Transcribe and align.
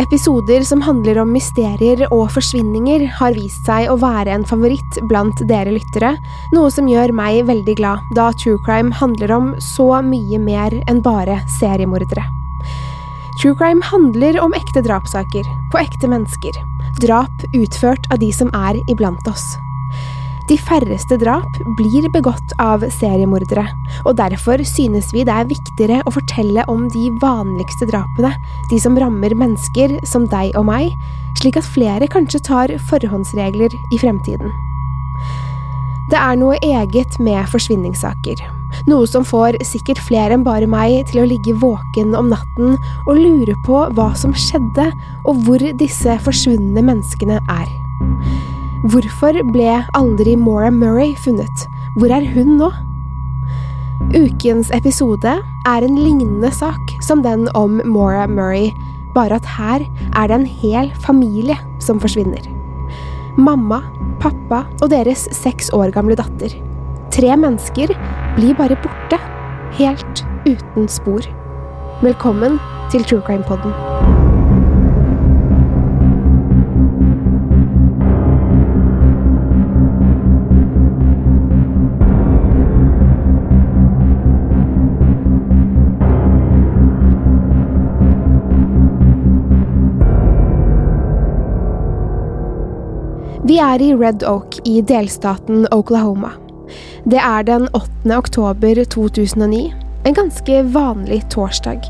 Episoder 0.00 0.62
som 0.64 0.80
handler 0.80 1.18
om 1.20 1.34
mysterier 1.34 2.06
og 2.08 2.30
forsvinninger, 2.32 3.04
har 3.18 3.34
vist 3.36 3.66
seg 3.68 3.90
å 3.92 3.98
være 4.00 4.32
en 4.32 4.46
favoritt 4.48 4.96
blant 5.10 5.42
dere 5.50 5.74
lyttere, 5.74 6.14
noe 6.56 6.70
som 6.72 6.88
gjør 6.88 7.12
meg 7.12 7.42
veldig 7.50 7.74
glad, 7.76 8.06
da 8.16 8.30
true 8.40 8.56
crime 8.64 8.94
handler 8.96 9.34
om 9.36 9.50
så 9.60 9.90
mye 10.06 10.40
mer 10.40 10.78
enn 10.88 11.02
bare 11.04 11.42
seriemordere. 11.58 12.24
True 13.42 13.56
crime 13.58 13.84
handler 13.84 14.40
om 14.40 14.56
ekte 14.56 14.80
drapssaker, 14.86 15.44
på 15.72 15.82
ekte 15.84 16.08
mennesker. 16.08 16.56
Drap 17.04 17.44
utført 17.52 18.08
av 18.08 18.24
de 18.24 18.32
som 18.32 18.48
er 18.56 18.80
iblant 18.88 19.28
oss. 19.28 19.44
De 20.52 20.58
færreste 20.60 21.16
drap 21.16 21.54
blir 21.78 22.04
begått 22.12 22.50
av 22.60 22.82
seriemordere, 22.92 23.62
og 24.04 24.18
derfor 24.18 24.60
synes 24.68 25.06
vi 25.16 25.22
det 25.24 25.32
er 25.32 25.48
viktigere 25.48 26.02
å 26.04 26.12
fortelle 26.12 26.66
om 26.68 26.82
de 26.92 27.06
vanligste 27.22 27.88
drapene, 27.88 28.34
de 28.68 28.80
som 28.82 28.98
rammer 29.00 29.32
mennesker 29.32 29.94
som 30.10 30.26
deg 30.28 30.52
og 30.60 30.66
meg, 30.68 30.92
slik 31.40 31.56
at 31.56 31.70
flere 31.72 32.10
kanskje 32.12 32.42
tar 32.50 32.76
forhåndsregler 32.90 33.72
i 33.72 34.02
fremtiden. 34.02 34.52
Det 36.12 36.20
er 36.20 36.36
noe 36.36 36.60
eget 36.60 37.16
med 37.16 37.48
forsvinningssaker, 37.48 38.44
noe 38.92 39.08
som 39.08 39.24
får 39.24 39.56
sikkert 39.64 40.04
flere 40.04 40.36
enn 40.36 40.44
bare 40.44 40.68
meg 40.68 40.98
til 41.08 41.24
å 41.24 41.28
ligge 41.32 41.56
våken 41.64 42.12
om 42.18 42.28
natten 42.34 42.76
og 43.06 43.14
lure 43.16 43.56
på 43.64 43.86
hva 43.96 44.12
som 44.20 44.36
skjedde, 44.36 44.90
og 45.24 45.46
hvor 45.46 45.64
disse 45.80 46.20
forsvunne 46.28 46.84
menneskene 46.92 47.40
er. 47.48 47.78
Hvorfor 48.82 49.36
ble 49.54 49.76
aldri 49.94 50.32
Maura 50.34 50.66
Murray 50.74 51.12
funnet? 51.22 51.66
Hvor 51.94 52.10
er 52.10 52.24
hun 52.34 52.56
nå? 52.58 52.66
Ukens 54.10 54.72
episode 54.74 55.36
er 55.70 55.86
en 55.86 56.00
lignende 56.00 56.50
sak 56.50 56.90
som 57.06 57.22
den 57.22 57.46
om 57.54 57.78
Maura 57.86 58.26
Murray, 58.26 58.72
bare 59.14 59.38
at 59.38 59.46
her 59.46 59.86
er 60.18 60.26
det 60.26 60.34
en 60.40 60.48
hel 60.50 60.90
familie 61.06 61.54
som 61.78 62.02
forsvinner. 62.02 62.42
Mamma, 63.38 63.84
pappa 64.18 64.64
og 64.82 64.90
deres 64.90 65.28
seks 65.30 65.70
år 65.70 65.94
gamle 65.94 66.18
datter. 66.18 66.58
Tre 67.14 67.38
mennesker 67.38 67.94
blir 68.34 68.58
bare 68.58 68.82
borte, 68.82 69.22
helt 69.78 70.26
uten 70.42 70.90
spor. 70.90 71.22
Velkommen 72.02 72.58
til 72.90 73.06
True 73.06 73.22
Crime 73.22 73.46
Podden. 73.46 74.31
Vi 93.52 93.58
er 93.60 93.82
i 93.84 93.90
Red 93.92 94.22
Oak 94.24 94.54
i 94.64 94.78
delstaten 94.88 95.66
Oklahoma. 95.76 96.30
Det 97.04 97.18
er 97.20 97.42
den 97.44 97.66
8. 97.76 98.14
oktober 98.16 98.80
2009, 98.94 99.60
en 100.08 100.16
ganske 100.16 100.62
vanlig 100.72 101.18
torsdag. 101.34 101.84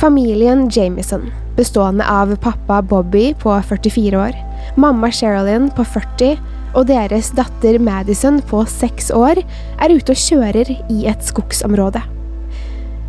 Familien 0.00 0.64
Jamison, 0.72 1.28
bestående 1.58 2.08
av 2.08 2.32
pappa 2.40 2.80
Bobby 2.80 3.34
på 3.44 3.58
44 3.68 4.16
år, 4.16 4.40
mamma 4.80 5.12
Sherilyn 5.12 5.68
på 5.76 5.84
40 5.84 6.40
og 6.72 6.88
deres 6.88 7.34
datter 7.36 7.76
Madison 7.76 8.40
på 8.48 8.64
6 8.64 9.12
år, 9.20 9.44
er 9.44 9.92
ute 9.92 10.16
og 10.16 10.26
kjører 10.30 10.76
i 10.88 11.02
et 11.12 11.28
skogsområde. 11.28 12.00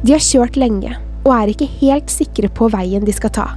De 0.03 0.17
har 0.17 0.27
kjørt 0.27 0.59
lenge 0.59 0.97
og 1.23 1.37
er 1.39 1.55
ikke 1.55 1.75
helt 1.79 2.11
sikre 2.11 2.51
på 2.51 2.67
veien 2.75 3.07
de 3.07 3.15
skal 3.15 3.39
ta. 3.39 3.53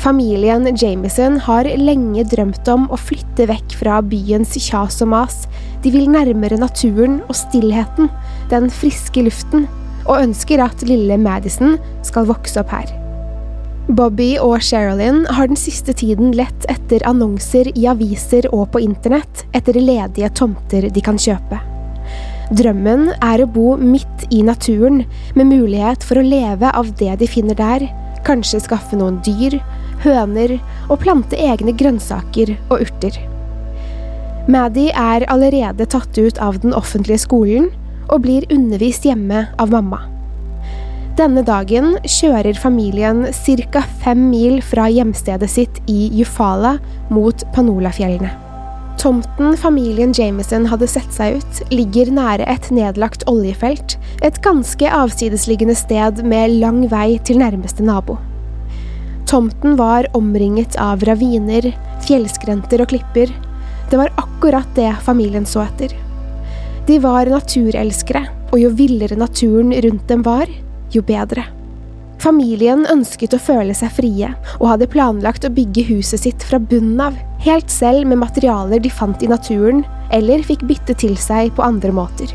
Familien 0.00 0.66
Jamison 0.76 1.38
har 1.40 1.68
lenge 1.78 2.24
drømt 2.28 2.68
om 2.68 2.88
å 2.92 2.98
flytte 2.98 3.46
vekk 3.48 3.76
fra 3.80 4.00
byens 4.04 4.56
kjas 4.58 5.00
og 5.04 5.12
mas. 5.14 5.44
De 5.84 5.92
vil 5.94 6.10
nærmere 6.10 6.58
naturen 6.60 7.20
og 7.28 7.38
stillheten, 7.38 8.10
den 8.50 8.68
friske 8.72 9.24
luften, 9.24 9.68
og 10.04 10.20
ønsker 10.20 10.60
at 10.64 10.84
lille 10.84 11.16
Madison 11.20 11.78
skal 12.04 12.28
vokse 12.28 12.60
opp 12.60 12.74
her. 12.74 12.90
Bobby 13.84 14.34
og 14.40 14.62
Sherilyn 14.64 15.26
har 15.36 15.50
den 15.50 15.60
siste 15.60 15.92
tiden 15.92 16.32
lett 16.36 16.64
etter 16.72 17.04
annonser 17.04 17.68
i 17.76 17.84
aviser 17.90 18.48
og 18.50 18.70
på 18.72 18.80
internett 18.80 19.44
etter 19.52 19.76
ledige 19.76 20.30
tomter 20.32 20.88
de 20.88 21.04
kan 21.04 21.20
kjøpe. 21.20 21.60
Drømmen 22.52 23.10
er 23.24 23.40
å 23.40 23.48
bo 23.48 23.74
midt 23.80 24.24
i 24.32 24.42
naturen, 24.44 25.02
med 25.36 25.48
mulighet 25.52 26.04
for 26.04 26.20
å 26.20 26.24
leve 26.24 26.72
av 26.72 26.90
det 27.00 27.12
de 27.20 27.28
finner 27.28 27.56
der, 27.56 27.86
kanskje 28.24 28.62
skaffe 28.64 28.96
noen 28.96 29.20
dyr, 29.24 29.58
høner 30.02 30.56
og 30.88 30.98
plante 31.04 31.38
egne 31.38 31.74
grønnsaker 31.76 32.56
og 32.70 32.82
urter. 32.86 33.20
Maddy 34.50 34.90
er 34.90 35.24
allerede 35.32 35.86
tatt 35.88 36.18
ut 36.18 36.40
av 36.42 36.58
den 36.60 36.74
offentlige 36.76 37.22
skolen 37.22 37.70
og 38.12 38.26
blir 38.26 38.44
undervist 38.52 39.06
hjemme 39.08 39.46
av 39.60 39.72
mamma. 39.72 40.02
Denne 41.14 41.44
dagen 41.46 41.94
kjører 42.10 42.58
familien 42.58 43.22
ca. 43.30 43.84
fem 44.02 44.30
mil 44.32 44.58
fra 44.62 44.88
hjemstedet 44.90 45.48
sitt 45.48 45.78
i 45.86 46.10
Jufala 46.12 46.78
mot 47.08 47.44
Panolafjellene. 47.54 48.32
Tomten 48.98 49.56
familien 49.56 50.12
Jameson 50.16 50.66
hadde 50.66 50.88
sett 50.88 51.10
seg 51.12 51.38
ut, 51.38 51.62
ligger 51.70 52.10
nære 52.14 52.46
et 52.50 52.70
nedlagt 52.72 53.26
oljefelt, 53.30 53.96
et 54.22 54.38
ganske 54.42 54.90
avsidesliggende 54.90 55.76
sted 55.78 56.22
med 56.24 56.58
lang 56.60 56.84
vei 56.90 57.18
til 57.22 57.38
nærmeste 57.42 57.84
nabo. 57.84 58.18
Tomten 59.26 59.76
var 59.76 60.06
omringet 60.16 60.76
av 60.76 61.02
raviner, 61.04 61.70
fjellskrenter 62.06 62.84
og 62.84 62.90
klipper. 62.92 63.32
Det 63.90 63.98
var 64.00 64.12
akkurat 64.20 64.68
det 64.76 64.92
familien 65.04 65.46
så 65.48 65.64
etter. 65.64 65.94
De 66.86 66.98
var 67.00 67.30
naturelskere, 67.32 68.26
og 68.52 68.60
jo 68.60 68.70
villere 68.76 69.16
naturen 69.16 69.72
rundt 69.72 70.08
dem 70.08 70.24
var, 70.26 70.50
jo 70.92 71.02
bedre. 71.02 71.46
Familien 72.20 72.84
ønsket 72.88 73.34
å 73.36 73.40
føle 73.42 73.74
seg 73.76 73.92
frie, 73.96 74.30
og 74.60 74.68
hadde 74.70 74.88
planlagt 74.92 75.44
å 75.48 75.52
bygge 75.52 75.86
huset 75.88 76.22
sitt 76.22 76.44
fra 76.44 76.60
bunnen 76.60 77.00
av, 77.02 77.16
helt 77.44 77.72
selv 77.72 78.08
med 78.08 78.20
materialer 78.20 78.80
de 78.84 78.92
fant 78.92 79.24
i 79.24 79.28
naturen, 79.28 79.82
eller 80.12 80.44
fikk 80.46 80.64
bytte 80.68 80.96
til 81.00 81.16
seg 81.20 81.52
på 81.56 81.64
andre 81.64 81.92
måter. 81.92 82.30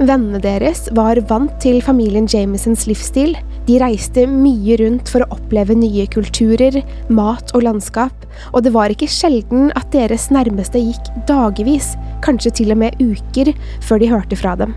Vennene 0.00 0.40
deres 0.42 0.88
var 0.96 1.20
vant 1.28 1.52
til 1.62 1.80
familien 1.84 2.26
Jamisons 2.28 2.88
livsstil, 2.88 3.36
De 3.68 3.76
reiste 3.78 4.24
mye 4.26 4.76
rundt 4.80 5.10
for 5.12 5.22
å 5.22 5.36
oppleve 5.36 5.76
nye 5.78 6.08
kulturer, 6.10 6.80
mat 7.14 7.52
og 7.54 7.62
landskap, 7.62 8.24
og 8.50 8.64
det 8.66 8.72
var 8.74 8.90
ikke 8.90 9.10
sjelden 9.10 9.70
at 9.78 9.92
deres 9.94 10.28
nærmeste 10.34 10.82
gikk 10.82 11.12
dagevis, 11.28 11.92
kanskje 12.26 12.56
til 12.58 12.74
og 12.74 12.82
med 12.82 12.98
uker, 12.98 13.52
før 13.86 14.02
de 14.02 14.10
hørte 14.10 14.38
fra 14.40 14.56
dem. 14.58 14.74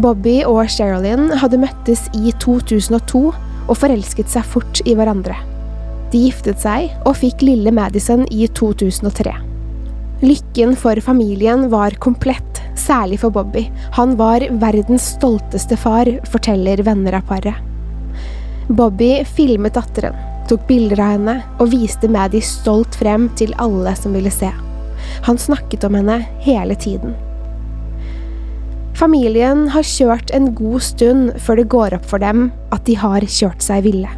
Bobby 0.00 0.38
og 0.46 0.70
Sherilyn 0.70 1.32
hadde 1.42 1.60
møttes 1.60 2.06
i 2.16 2.32
2002 2.40 3.22
og 3.30 3.76
forelsket 3.76 4.30
seg 4.30 4.46
fort 4.46 4.80
i 4.86 4.94
hverandre. 4.96 5.36
De 6.10 6.24
giftet 6.24 6.62
seg 6.62 6.90
og 7.04 7.18
fikk 7.20 7.44
lille 7.46 7.72
Madison 7.74 8.24
i 8.30 8.48
2003. 8.56 9.34
Lykken 10.24 10.74
for 10.78 10.98
familien 11.04 11.68
var 11.72 11.94
komplett, 12.02 12.49
særlig 12.80 13.20
for 13.22 13.34
Bobby. 13.34 13.66
Han 13.96 14.16
var 14.18 14.44
verdens 14.62 15.12
stolteste 15.16 15.76
far, 15.80 16.08
forteller 16.32 16.82
venner 16.86 17.18
av 17.20 17.28
paret. 17.28 17.54
Bobby 18.70 19.24
filmet 19.26 19.74
datteren, 19.74 20.16
tok 20.48 20.66
bilder 20.68 21.02
av 21.02 21.14
henne 21.16 21.36
og 21.58 21.72
viste 21.72 22.10
Maddie 22.10 22.44
stolt 22.44 22.98
frem 22.98 23.28
til 23.38 23.54
alle 23.62 23.94
som 23.98 24.14
ville 24.16 24.32
se. 24.34 24.50
Han 25.26 25.38
snakket 25.38 25.84
om 25.88 25.98
henne 25.98 26.20
hele 26.44 26.76
tiden. 26.78 27.16
Familien 29.00 29.68
har 29.72 29.86
kjørt 29.86 30.32
en 30.36 30.50
god 30.54 30.82
stund 30.84 31.30
før 31.40 31.60
det 31.60 31.70
går 31.72 31.94
opp 31.96 32.08
for 32.10 32.20
dem 32.20 32.50
at 32.74 32.84
de 32.84 32.98
har 33.00 33.24
kjørt 33.24 33.64
seg 33.64 33.86
ville. 33.86 34.10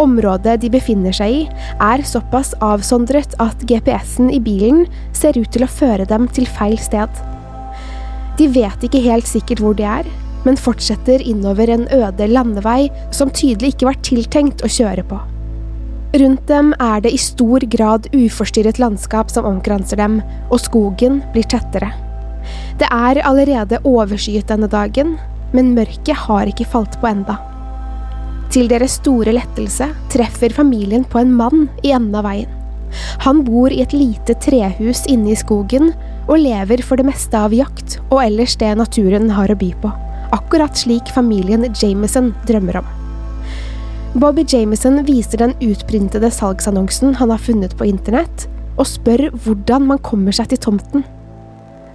Området 0.00 0.56
de 0.62 0.70
befinner 0.72 1.14
seg 1.14 1.34
i, 1.34 1.42
er 1.76 2.02
såpass 2.06 2.54
avsondret 2.64 3.36
at 3.42 3.66
GPS-en 3.68 4.32
i 4.32 4.40
bilen 4.42 4.86
ser 5.14 5.36
ut 5.38 5.50
til 5.52 5.66
å 5.66 5.70
føre 5.70 6.08
dem 6.08 6.26
til 6.32 6.48
feil 6.48 6.78
sted. 6.80 7.10
De 8.38 8.48
vet 8.48 8.86
ikke 8.86 9.02
helt 9.04 9.28
sikkert 9.28 9.60
hvor 9.62 9.76
de 9.76 9.84
er, 9.86 10.08
men 10.46 10.58
fortsetter 10.58 11.22
innover 11.22 11.70
en 11.70 11.84
øde 11.94 12.26
landevei 12.30 12.88
som 13.14 13.30
tydelig 13.30 13.74
ikke 13.74 13.90
var 13.90 14.00
tiltenkt 14.06 14.64
å 14.64 14.70
kjøre 14.72 15.04
på. 15.06 15.20
Rundt 16.20 16.44
dem 16.48 16.72
er 16.82 17.00
det 17.00 17.14
i 17.14 17.20
stor 17.20 17.64
grad 17.72 18.08
uforstyrret 18.12 18.80
landskap 18.82 19.30
som 19.32 19.46
omkranser 19.48 20.00
dem, 20.00 20.18
og 20.52 20.60
skogen 20.60 21.22
blir 21.32 21.46
tettere. 21.48 21.88
Det 22.80 22.88
er 22.90 23.22
allerede 23.24 23.80
overskyet 23.88 24.50
denne 24.50 24.68
dagen, 24.68 25.16
men 25.56 25.72
mørket 25.76 26.26
har 26.26 26.50
ikke 26.50 26.68
falt 26.68 26.98
på 27.00 27.08
enda. 27.08 27.38
Til 28.52 28.68
deres 28.68 28.98
store 29.00 29.32
lettelse 29.32 29.88
treffer 30.12 30.52
familien 30.52 31.06
på 31.08 31.22
en 31.22 31.32
mann 31.32 31.68
i 31.80 31.94
enden 31.96 32.18
av 32.20 32.28
veien. 32.28 32.61
Han 33.24 33.42
bor 33.46 33.72
i 33.72 33.82
et 33.82 33.94
lite 33.96 34.36
trehus 34.42 35.04
inne 35.10 35.32
i 35.32 35.38
skogen 35.38 35.92
og 36.28 36.40
lever 36.42 36.82
for 36.86 37.00
det 37.00 37.06
meste 37.08 37.38
av 37.38 37.54
jakt 37.54 37.98
og 38.08 38.20
ellers 38.24 38.56
det 38.60 38.72
naturen 38.78 39.30
har 39.34 39.52
å 39.52 39.58
by 39.58 39.70
på, 39.82 39.92
akkurat 40.36 40.76
slik 40.78 41.12
familien 41.14 41.66
Jameson 41.72 42.32
drømmer 42.48 42.82
om. 42.82 42.90
Bobby 44.12 44.44
Jameson 44.48 45.00
viser 45.06 45.40
den 45.40 45.54
utprintede 45.64 46.28
salgsannonsen 46.30 47.14
han 47.16 47.32
har 47.32 47.40
funnet 47.40 47.76
på 47.78 47.88
internett, 47.88 48.46
og 48.76 48.88
spør 48.88 49.30
hvordan 49.44 49.86
man 49.88 50.00
kommer 50.04 50.36
seg 50.36 50.50
til 50.52 50.60
tomten. 50.68 51.06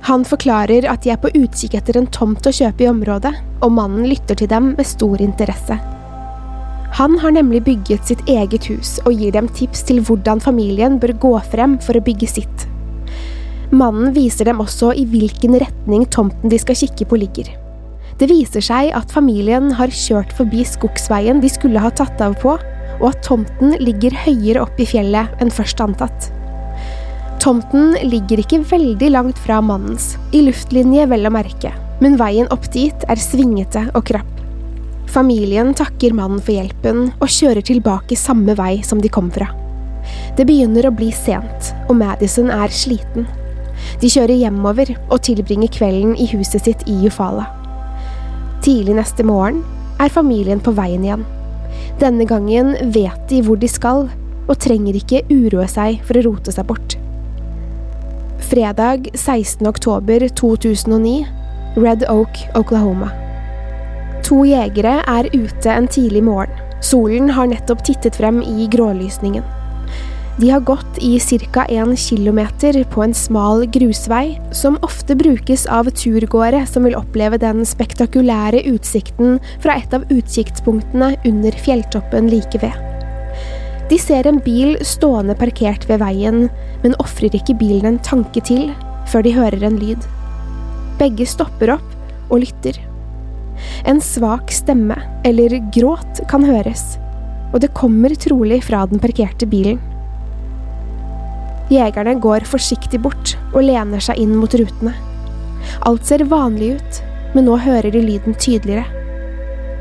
Han 0.07 0.23
forklarer 0.25 0.88
at 0.89 1.03
de 1.03 1.11
er 1.13 1.21
på 1.21 1.29
utkikk 1.35 1.75
etter 1.77 1.99
en 1.99 2.09
tomt 2.13 2.45
å 2.47 2.53
kjøpe 2.53 2.85
i 2.85 2.89
området, 2.89 3.33
og 3.61 3.73
mannen 3.75 4.07
lytter 4.09 4.38
til 4.39 4.49
dem 4.49 4.73
med 4.77 4.89
stor 4.89 5.21
interesse. 5.21 5.77
Han 6.95 7.17
har 7.19 7.35
nemlig 7.35 7.63
bygget 7.65 8.07
sitt 8.07 8.23
eget 8.31 8.65
hus 8.71 8.95
og 9.03 9.19
gir 9.19 9.35
dem 9.35 9.49
tips 9.51 9.83
til 9.89 9.99
hvordan 10.01 10.39
familien 10.41 10.97
bør 11.01 11.13
gå 11.19 11.33
frem 11.51 11.75
for 11.83 11.99
å 11.99 12.03
bygge 12.03 12.29
sitt. 12.31 12.67
Mannen 13.75 14.13
viser 14.15 14.47
dem 14.47 14.61
også 14.63 14.93
i 14.95 15.03
hvilken 15.05 15.57
retning 15.59 16.05
tomten 16.07 16.49
de 16.49 16.59
skal 16.61 16.77
kikke 16.79 17.09
på 17.09 17.19
ligger. 17.19 17.49
Det 18.17 18.29
viser 18.31 18.63
seg 18.63 18.93
at 18.97 19.11
familien 19.13 19.69
har 19.77 19.91
kjørt 19.93 20.31
forbi 20.33 20.63
skogsveien 20.65 21.43
de 21.43 21.51
skulle 21.51 21.81
ha 21.83 21.91
tatt 21.93 22.21
av 22.23 22.37
på, 22.41 22.55
og 22.97 23.05
at 23.11 23.19
tomten 23.27 23.75
ligger 23.83 24.15
høyere 24.23 24.63
opp 24.63 24.79
i 24.81 24.87
fjellet 24.89 25.43
enn 25.43 25.53
først 25.53 25.83
antatt. 25.83 26.31
Tomten 27.43 27.93
ligger 28.07 28.41
ikke 28.41 28.63
veldig 28.71 29.11
langt 29.13 29.37
fra 29.43 29.59
mannens, 29.61 30.15
i 30.33 30.41
luftlinje 30.47 31.05
vel 31.11 31.29
å 31.29 31.35
merke, 31.35 31.75
men 32.01 32.17
veien 32.17 32.49
opp 32.55 32.65
dit 32.73 33.05
er 33.11 33.21
svingete 33.21 33.85
og 33.93 34.07
krapp. 34.09 34.46
Familien 35.07 35.71
takker 35.74 36.12
mannen 36.15 36.42
for 36.44 36.57
hjelpen 36.57 37.06
og 37.15 37.31
kjører 37.31 37.63
tilbake 37.63 38.18
samme 38.19 38.54
vei 38.59 38.81
som 38.83 39.00
de 39.00 39.12
kom 39.12 39.30
fra. 39.31 39.48
Det 40.36 40.45
begynner 40.48 40.88
å 40.88 40.94
bli 40.95 41.09
sent, 41.15 41.71
og 41.88 41.95
Madison 42.00 42.51
er 42.54 42.74
sliten. 42.75 43.27
De 44.01 44.09
kjører 44.12 44.36
hjemover 44.36 44.92
og 45.07 45.21
tilbringer 45.25 45.71
kvelden 45.74 46.13
i 46.19 46.27
huset 46.33 46.68
sitt 46.68 46.83
i 46.92 46.98
Ufala. 47.07 47.48
Tidlig 48.65 48.98
neste 48.98 49.24
morgen 49.25 49.63
er 50.04 50.13
familien 50.13 50.62
på 50.63 50.74
veien 50.77 51.06
igjen. 51.06 51.25
Denne 52.01 52.27
gangen 52.30 52.75
vet 52.94 53.27
de 53.31 53.42
hvor 53.45 53.59
de 53.62 53.69
skal, 53.71 54.07
og 54.48 54.59
trenger 54.63 54.95
ikke 54.95 55.25
uroe 55.31 55.68
seg 55.71 56.01
for 56.07 56.19
å 56.19 56.25
rote 56.30 56.54
seg 56.56 56.68
bort. 56.69 56.98
Fredag 58.48 59.09
16. 59.13 59.63
oktober 59.68 60.27
2009, 60.39 61.24
Red 61.80 62.06
Oak, 62.12 62.44
Oklahoma. 62.56 63.26
To 64.27 64.41
jegere 64.44 64.97
er 65.07 65.29
ute 65.31 65.71
en 65.71 65.85
tidlig 65.88 66.19
morgen. 66.27 66.51
Solen 66.83 67.29
har 67.31 67.47
nettopp 67.47 67.79
tittet 67.88 68.18
frem 68.19 68.41
i 68.44 68.68
grålysningen. 68.69 69.45
De 70.38 70.50
har 70.51 70.62
gått 70.68 71.00
i 71.01 71.15
ca. 71.18 71.63
1 71.65 71.95
km 71.97 72.41
på 72.91 73.03
en 73.03 73.13
smal 73.13 73.63
grusvei, 73.74 74.38
som 74.51 74.77
ofte 74.85 75.15
brukes 75.15 75.65
av 75.65 75.89
turgåere 75.89 76.65
som 76.68 76.83
vil 76.85 76.97
oppleve 77.00 77.39
den 77.41 77.63
spektakulære 77.65 78.62
utsikten 78.69 79.39
fra 79.63 79.79
et 79.79 79.95
av 79.95 80.03
utkiktspunktene 80.13 81.15
under 81.25 81.57
fjelltoppen 81.63 82.30
like 82.30 82.62
ved. 82.62 82.75
De 83.89 83.97
ser 83.97 84.27
en 84.27 84.44
bil 84.44 84.75
stående 84.83 85.38
parkert 85.39 85.88
ved 85.89 86.03
veien, 86.03 86.50
men 86.83 87.00
ofrer 87.00 87.33
ikke 87.33 87.56
bilen 87.57 87.94
en 87.95 88.03
tanke 88.03 88.44
til 88.44 88.75
før 89.07 89.23
de 89.23 89.33
hører 89.39 89.63
en 89.63 89.80
lyd. 89.80 90.03
Begge 91.00 91.25
stopper 91.25 91.77
opp 91.80 92.30
og 92.30 92.44
lytter. 92.44 92.86
En 93.88 94.01
svak 94.04 94.51
stemme, 94.54 94.98
eller 95.27 95.57
gråt, 95.75 96.24
kan 96.31 96.45
høres, 96.45 96.98
og 97.54 97.62
det 97.63 97.74
kommer 97.77 98.15
trolig 98.19 98.62
fra 98.68 98.86
den 98.89 99.01
parkerte 99.04 99.48
bilen. 99.50 99.80
Jegerne 101.71 102.15
går 102.24 102.48
forsiktig 102.48 103.01
bort 103.04 103.36
og 103.51 103.65
lener 103.68 104.04
seg 104.04 104.19
inn 104.24 104.38
mot 104.39 104.54
rutene. 104.56 104.94
Alt 105.88 106.07
ser 106.07 106.24
vanlig 106.31 106.77
ut, 106.77 107.01
men 107.36 107.48
nå 107.48 107.57
hører 107.59 107.92
de 107.92 108.04
lyden 108.04 108.38
tydeligere. 108.39 108.86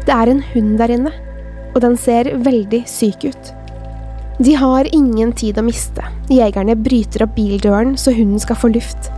Det 0.07 0.15
er 0.15 0.31
en 0.31 0.43
hund 0.53 0.75
der 0.81 0.93
inne, 0.97 1.13
og 1.75 1.83
den 1.85 1.95
ser 2.01 2.33
veldig 2.43 2.83
syk 2.91 3.29
ut. 3.29 3.53
De 4.43 4.53
har 4.59 4.89
ingen 4.93 5.33
tid 5.33 5.59
å 5.59 5.65
miste. 5.65 6.03
Jegerne 6.29 6.75
bryter 6.77 7.25
opp 7.25 7.37
bildøren 7.39 7.95
så 8.01 8.13
hunden 8.15 8.43
skal 8.43 8.59
få 8.61 8.73
luft. 8.75 9.11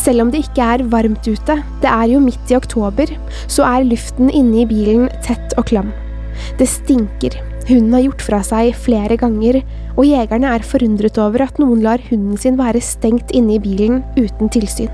Selv 0.00 0.24
om 0.24 0.30
det 0.32 0.44
ikke 0.44 0.64
er 0.74 0.84
varmt 0.92 1.26
ute, 1.26 1.58
det 1.82 1.90
er 1.90 2.08
jo 2.10 2.22
midt 2.22 2.50
i 2.50 2.58
oktober, 2.58 3.10
så 3.46 3.66
er 3.68 3.86
luften 3.88 4.30
inne 4.30 4.62
i 4.64 4.68
bilen 4.68 5.08
tett 5.24 5.54
og 5.60 5.68
klam. 5.70 5.92
Det 6.58 6.66
stinker, 6.68 7.36
hunden 7.68 7.94
har 7.94 8.04
gjort 8.08 8.24
fra 8.26 8.42
seg 8.44 8.74
flere 8.76 9.16
ganger, 9.20 9.60
og 9.94 10.08
jegerne 10.08 10.50
er 10.50 10.66
forundret 10.66 11.18
over 11.22 11.46
at 11.46 11.60
noen 11.62 11.82
lar 11.84 12.02
hunden 12.10 12.36
sin 12.40 12.58
være 12.58 12.82
stengt 12.82 13.30
inne 13.36 13.56
i 13.56 13.62
bilen 13.62 14.02
uten 14.18 14.50
tilsyn. 14.52 14.90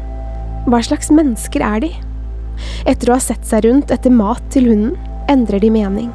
Hva 0.69 0.83
slags 0.85 1.09
mennesker 1.14 1.64
er 1.64 1.85
de? 1.87 1.92
Etter 2.88 3.11
å 3.11 3.16
ha 3.16 3.23
sett 3.25 3.47
seg 3.49 3.64
rundt 3.64 3.92
etter 3.95 4.12
mat 4.12 4.42
til 4.52 4.69
hunden, 4.69 4.99
endrer 5.33 5.62
de 5.62 5.71
mening. 5.73 6.11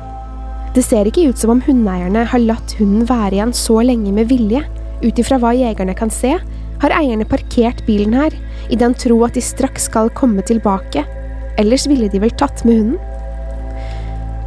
Det 0.76 0.84
ser 0.84 1.08
ikke 1.08 1.30
ut 1.32 1.40
som 1.40 1.54
om 1.54 1.62
hundeeierne 1.64 2.26
har 2.28 2.42
latt 2.44 2.76
hunden 2.78 3.08
være 3.08 3.38
igjen 3.38 3.54
så 3.56 3.80
lenge 3.88 4.12
med 4.14 4.28
vilje. 4.28 4.62
Ut 5.06 5.20
ifra 5.22 5.40
hva 5.40 5.54
jegerne 5.56 5.96
kan 5.98 6.12
se, 6.12 6.34
har 6.82 6.96
eierne 6.96 7.28
parkert 7.28 7.84
bilen 7.88 8.16
her, 8.18 8.34
i 8.70 8.78
den 8.80 8.96
tro 8.98 9.20
at 9.26 9.36
de 9.38 9.44
straks 9.44 9.90
skal 9.90 10.10
komme 10.18 10.44
tilbake, 10.46 11.06
ellers 11.62 11.86
ville 11.88 12.10
de 12.12 12.22
vel 12.24 12.34
tatt 12.36 12.66
med 12.66 12.82
hunden? 12.82 13.12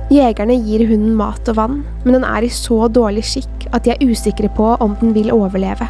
Jegerne 0.09 0.57
gir 0.65 0.87
hunden 0.89 1.17
mat 1.19 1.49
og 1.53 1.59
vann, 1.59 1.81
men 2.05 2.17
den 2.17 2.25
er 2.25 2.45
i 2.47 2.53
så 2.53 2.87
dårlig 2.89 3.27
skikk 3.29 3.67
at 3.77 3.85
de 3.85 3.93
er 3.93 4.05
usikre 4.09 4.49
på 4.57 4.71
om 4.81 4.95
den 5.03 5.13
vil 5.17 5.33
overleve. 5.35 5.89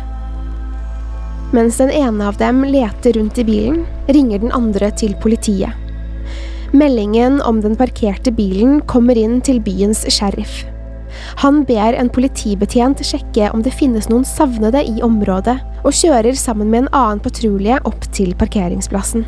Mens 1.55 1.79
den 1.81 1.93
ene 1.95 2.27
av 2.29 2.37
dem 2.41 2.65
leter 2.67 3.15
rundt 3.17 3.39
i 3.39 3.45
bilen, 3.47 3.85
ringer 4.11 4.43
den 4.43 4.53
andre 4.53 4.91
til 4.91 5.15
politiet. 5.23 5.71
Meldingen 6.77 7.39
om 7.41 7.63
den 7.65 7.79
parkerte 7.79 8.35
bilen 8.35 8.83
kommer 8.91 9.17
inn 9.17 9.39
til 9.41 9.63
byens 9.65 10.03
sheriff. 10.13 10.67
Han 11.43 11.63
ber 11.69 11.97
en 11.99 12.11
politibetjent 12.13 13.03
sjekke 13.07 13.51
om 13.55 13.63
det 13.65 13.75
finnes 13.77 14.09
noen 14.11 14.27
savnede 14.27 14.83
i 14.87 15.03
området, 15.05 15.59
og 15.85 15.95
kjører 15.95 16.37
sammen 16.39 16.71
med 16.73 16.85
en 16.85 16.95
annen 16.97 17.23
patrulje 17.23 17.79
opp 17.89 18.09
til 18.17 18.35
parkeringsplassen. 18.39 19.27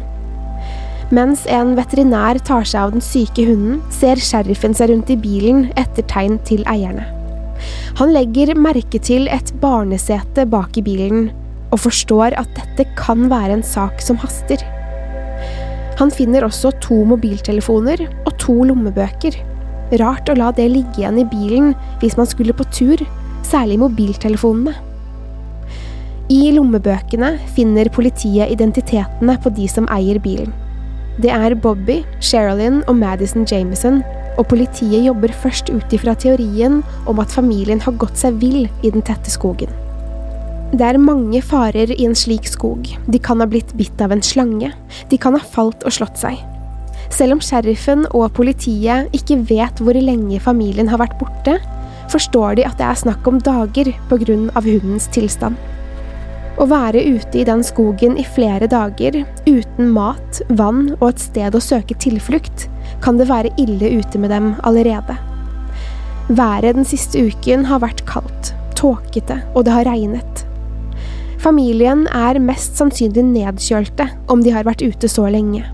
Mens 1.11 1.42
en 1.50 1.73
veterinær 1.75 2.38
tar 2.47 2.66
seg 2.68 2.85
av 2.85 2.92
den 2.94 3.02
syke 3.02 3.42
hunden, 3.49 3.80
ser 3.90 4.20
sheriffen 4.23 4.76
seg 4.78 4.92
rundt 4.92 5.11
i 5.11 5.18
bilen 5.18 5.64
etter 5.80 6.06
tegn 6.11 6.38
til 6.47 6.62
eierne. 6.70 7.09
Han 7.99 8.12
legger 8.14 8.54
merke 8.56 9.00
til 9.02 9.26
et 9.28 9.50
barnesete 9.62 10.47
bak 10.49 10.78
i 10.78 10.85
bilen, 10.87 11.30
og 11.70 11.82
forstår 11.85 12.37
at 12.38 12.50
dette 12.56 12.87
kan 12.99 13.28
være 13.30 13.59
en 13.59 13.66
sak 13.66 14.02
som 14.02 14.18
haster. 14.23 14.62
Han 16.00 16.12
finner 16.14 16.47
også 16.47 16.73
to 16.80 17.02
mobiltelefoner 17.04 18.06
og 18.25 18.32
to 18.40 18.54
lommebøker. 18.70 19.35
Rart 19.99 20.30
å 20.30 20.37
la 20.38 20.52
det 20.54 20.68
ligge 20.70 21.02
igjen 21.02 21.18
i 21.23 21.26
bilen 21.26 21.73
hvis 22.02 22.16
man 22.20 22.28
skulle 22.30 22.54
på 22.56 22.66
tur, 22.75 23.02
særlig 23.47 23.80
mobiltelefonene. 23.82 24.76
I 26.30 26.52
lommebøkene 26.54 27.32
finner 27.56 27.90
politiet 27.90 28.52
identitetene 28.54 29.35
på 29.42 29.50
de 29.56 29.66
som 29.70 29.88
eier 29.90 30.20
bilen. 30.23 30.52
Det 31.20 31.32
er 31.35 31.56
Bobby, 31.59 32.00
Sherilyn 32.23 32.85
og 32.87 33.00
Madison 33.00 33.42
Jameson, 33.50 33.99
og 34.38 34.47
politiet 34.52 35.02
jobber 35.04 35.35
først 35.42 35.73
ut 35.75 35.92
ifra 35.92 36.14
teorien 36.14 36.80
om 37.11 37.20
at 37.20 37.35
familien 37.35 37.82
har 37.82 37.99
gått 37.99 38.20
seg 38.20 38.38
vill 38.40 38.62
i 38.64 38.92
den 38.94 39.02
tette 39.02 39.32
skogen. 39.32 39.73
Det 40.70 40.87
er 40.87 41.02
mange 41.02 41.42
farer 41.42 41.90
i 41.90 42.04
en 42.06 42.14
slik 42.14 42.47
skog. 42.47 42.87
De 43.11 43.18
kan 43.18 43.42
ha 43.42 43.49
blitt 43.50 43.75
bitt 43.75 43.99
av 44.00 44.14
en 44.14 44.23
slange. 44.23 44.70
De 45.11 45.18
kan 45.18 45.35
ha 45.35 45.42
falt 45.42 45.82
og 45.82 45.97
slått 45.97 46.20
seg. 46.23 46.38
Selv 47.11 47.37
om 47.37 47.43
sheriffen 47.43 48.07
og 48.14 48.31
politiet 48.37 49.11
ikke 49.17 49.40
vet 49.50 49.83
hvor 49.83 49.97
lenge 49.99 50.40
familien 50.40 50.88
har 50.88 51.02
vært 51.02 51.19
borte, 51.21 51.59
forstår 52.11 52.59
de 52.59 52.67
at 52.67 52.79
det 52.79 52.87
er 52.87 53.02
snakk 53.02 53.26
om 53.29 53.40
dager 53.43 53.93
pga. 54.11 54.61
hundens 54.61 55.09
tilstand. 55.12 55.59
Å 56.61 56.67
være 56.69 57.00
ute 57.17 57.40
i 57.40 57.47
den 57.47 57.62
skogen 57.64 58.19
i 58.21 58.25
flere 58.26 58.67
dager, 58.69 59.23
uten 59.47 59.90
mat, 59.95 60.43
vann 60.50 60.90
og 61.00 61.09
et 61.12 61.23
sted 61.23 61.55
å 61.55 61.62
søke 61.62 61.97
tilflukt, 61.97 62.69
kan 63.00 63.17
det 63.17 63.31
være 63.31 63.55
ille 63.57 64.00
ute 64.00 64.21
med 64.21 64.31
dem 64.35 64.55
allerede. 64.69 65.17
Været 66.29 66.76
den 66.76 66.85
siste 66.85 67.23
uken 67.31 67.64
har 67.64 67.81
vært 67.83 68.05
kaldt, 68.07 68.52
tåkete, 68.76 69.40
og 69.55 69.64
det 69.67 69.73
har 69.73 69.88
regnet. 69.88 70.45
Familien 71.40 72.05
er 72.12 72.37
mest 72.45 72.76
sannsynlig 72.76 73.25
nedkjølte 73.25 74.11
om 74.29 74.45
de 74.45 74.52
har 74.52 74.69
vært 74.69 74.85
ute 74.85 75.09
så 75.09 75.25
lenge. 75.33 75.64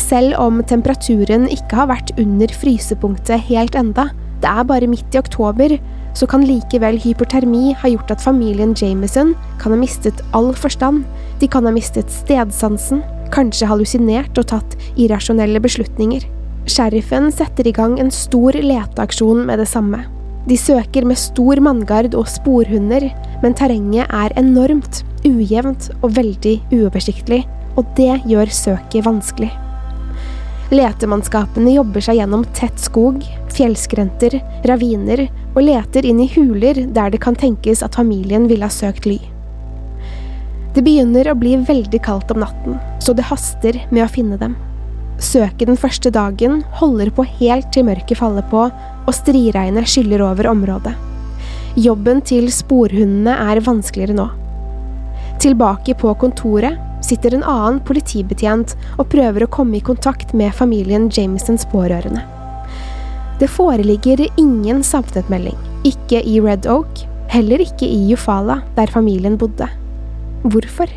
Selv 0.00 0.36
om 0.40 0.62
temperaturen 0.66 1.48
ikke 1.52 1.80
har 1.80 1.90
vært 1.90 2.12
under 2.20 2.52
frysepunktet 2.60 3.46
helt 3.48 3.76
enda, 3.78 4.10
det 4.42 4.50
er 4.50 4.66
bare 4.68 4.88
midt 4.90 5.14
i 5.14 5.20
oktober, 5.22 5.76
så 6.14 6.28
kan 6.30 6.44
likevel 6.46 6.98
hypertermi 7.02 7.72
ha 7.80 7.90
gjort 7.90 8.12
at 8.14 8.22
familien 8.22 8.74
Jameson 8.78 9.32
kan 9.62 9.74
ha 9.74 9.78
mistet 9.80 10.20
all 10.36 10.52
forstand, 10.54 11.02
de 11.40 11.48
kan 11.50 11.66
ha 11.66 11.72
mistet 11.74 12.12
stedsansen, 12.12 13.02
kanskje 13.34 13.68
hallusinert 13.70 14.38
og 14.38 14.50
tatt 14.52 14.76
irrasjonelle 15.00 15.62
beslutninger. 15.64 16.26
Sheriffen 16.70 17.30
setter 17.34 17.66
i 17.68 17.74
gang 17.76 17.98
en 18.00 18.12
stor 18.14 18.56
leteaksjon 18.56 19.42
med 19.48 19.60
det 19.60 19.68
samme. 19.68 20.04
De 20.44 20.56
søker 20.60 21.08
med 21.08 21.18
stor 21.20 21.60
manngard 21.64 22.14
og 22.16 22.28
sporhunder, 22.28 23.08
men 23.42 23.56
terrenget 23.56 24.12
er 24.12 24.36
enormt, 24.40 25.02
ujevnt 25.24 25.90
og 26.02 26.14
veldig 26.20 26.58
uoversiktlig, 26.68 27.44
og 27.80 27.88
det 27.96 28.20
gjør 28.28 28.52
søket 28.52 29.08
vanskelig. 29.08 29.50
Letemannskapene 30.72 31.74
jobber 31.74 32.00
seg 32.04 32.16
gjennom 32.18 32.44
tett 32.56 32.80
skog, 32.80 33.20
fjellskrenter, 33.52 34.38
raviner 34.64 35.26
og 35.52 35.62
leter 35.66 36.06
inn 36.08 36.22
i 36.24 36.30
huler 36.32 36.86
der 36.96 37.12
det 37.12 37.20
kan 37.24 37.36
tenkes 37.36 37.84
at 37.84 37.98
familien 37.98 38.48
ville 38.48 38.64
ha 38.64 38.72
søkt 38.72 39.04
ly. 39.08 39.18
Det 40.74 40.82
begynner 40.82 41.28
å 41.30 41.36
bli 41.38 41.54
veldig 41.62 42.00
kaldt 42.02 42.32
om 42.34 42.40
natten, 42.42 42.78
så 42.98 43.14
det 43.14 43.28
haster 43.28 43.78
med 43.92 44.06
å 44.06 44.10
finne 44.10 44.40
dem. 44.40 44.56
Søket 45.22 45.68
den 45.68 45.78
første 45.78 46.10
dagen 46.10 46.62
holder 46.80 47.12
på 47.14 47.22
helt 47.38 47.68
til 47.74 47.86
mørket 47.86 48.18
faller 48.18 48.42
på 48.50 48.64
og 48.66 49.12
striregnet 49.14 49.86
skyller 49.86 50.24
over 50.26 50.48
området. 50.50 50.94
Jobben 51.78 52.22
til 52.26 52.48
sporhundene 52.54 53.36
er 53.52 53.62
vanskeligere 53.62 54.16
nå. 54.18 54.26
Tilbake 55.42 55.94
på 55.98 56.10
kontoret 56.18 56.80
sitter 57.04 57.36
en 57.36 57.44
annen 57.44 57.80
politibetjent 57.84 58.74
og 58.96 59.10
prøver 59.12 59.44
å 59.44 59.52
komme 59.52 59.78
i 59.78 59.84
kontakt 59.84 60.32
med 60.36 60.54
familien 60.56 61.10
Jamesons 61.12 61.66
pårørende. 61.72 62.24
Det 63.40 63.50
foreligger 63.50 64.22
ingen 64.40 64.82
savnetmelding, 64.86 65.56
ikke 65.84 66.22
i 66.22 66.38
Red 66.40 66.68
Oak, 66.70 67.02
heller 67.32 67.62
ikke 67.64 67.86
i 67.88 68.04
Jufala, 68.10 68.60
der 68.76 68.92
familien 68.94 69.38
bodde. 69.40 69.68
Hvorfor? 70.44 70.90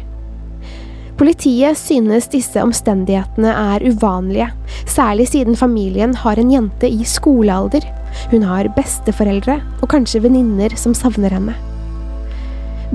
Politiet 1.18 1.80
synes 1.80 2.28
disse 2.30 2.62
omstendighetene 2.62 3.50
er 3.50 3.86
uvanlige, 3.90 4.52
særlig 4.86 5.32
siden 5.32 5.58
familien 5.58 6.14
har 6.14 6.38
en 6.38 6.52
jente 6.54 6.92
i 6.94 7.08
skolealder. 7.10 7.82
Hun 8.30 8.46
har 8.46 8.70
besteforeldre 8.78 9.58
og 9.82 9.90
kanskje 9.96 10.22
venninner 10.28 10.78
som 10.78 10.94
savner 10.98 11.34
henne. 11.34 11.58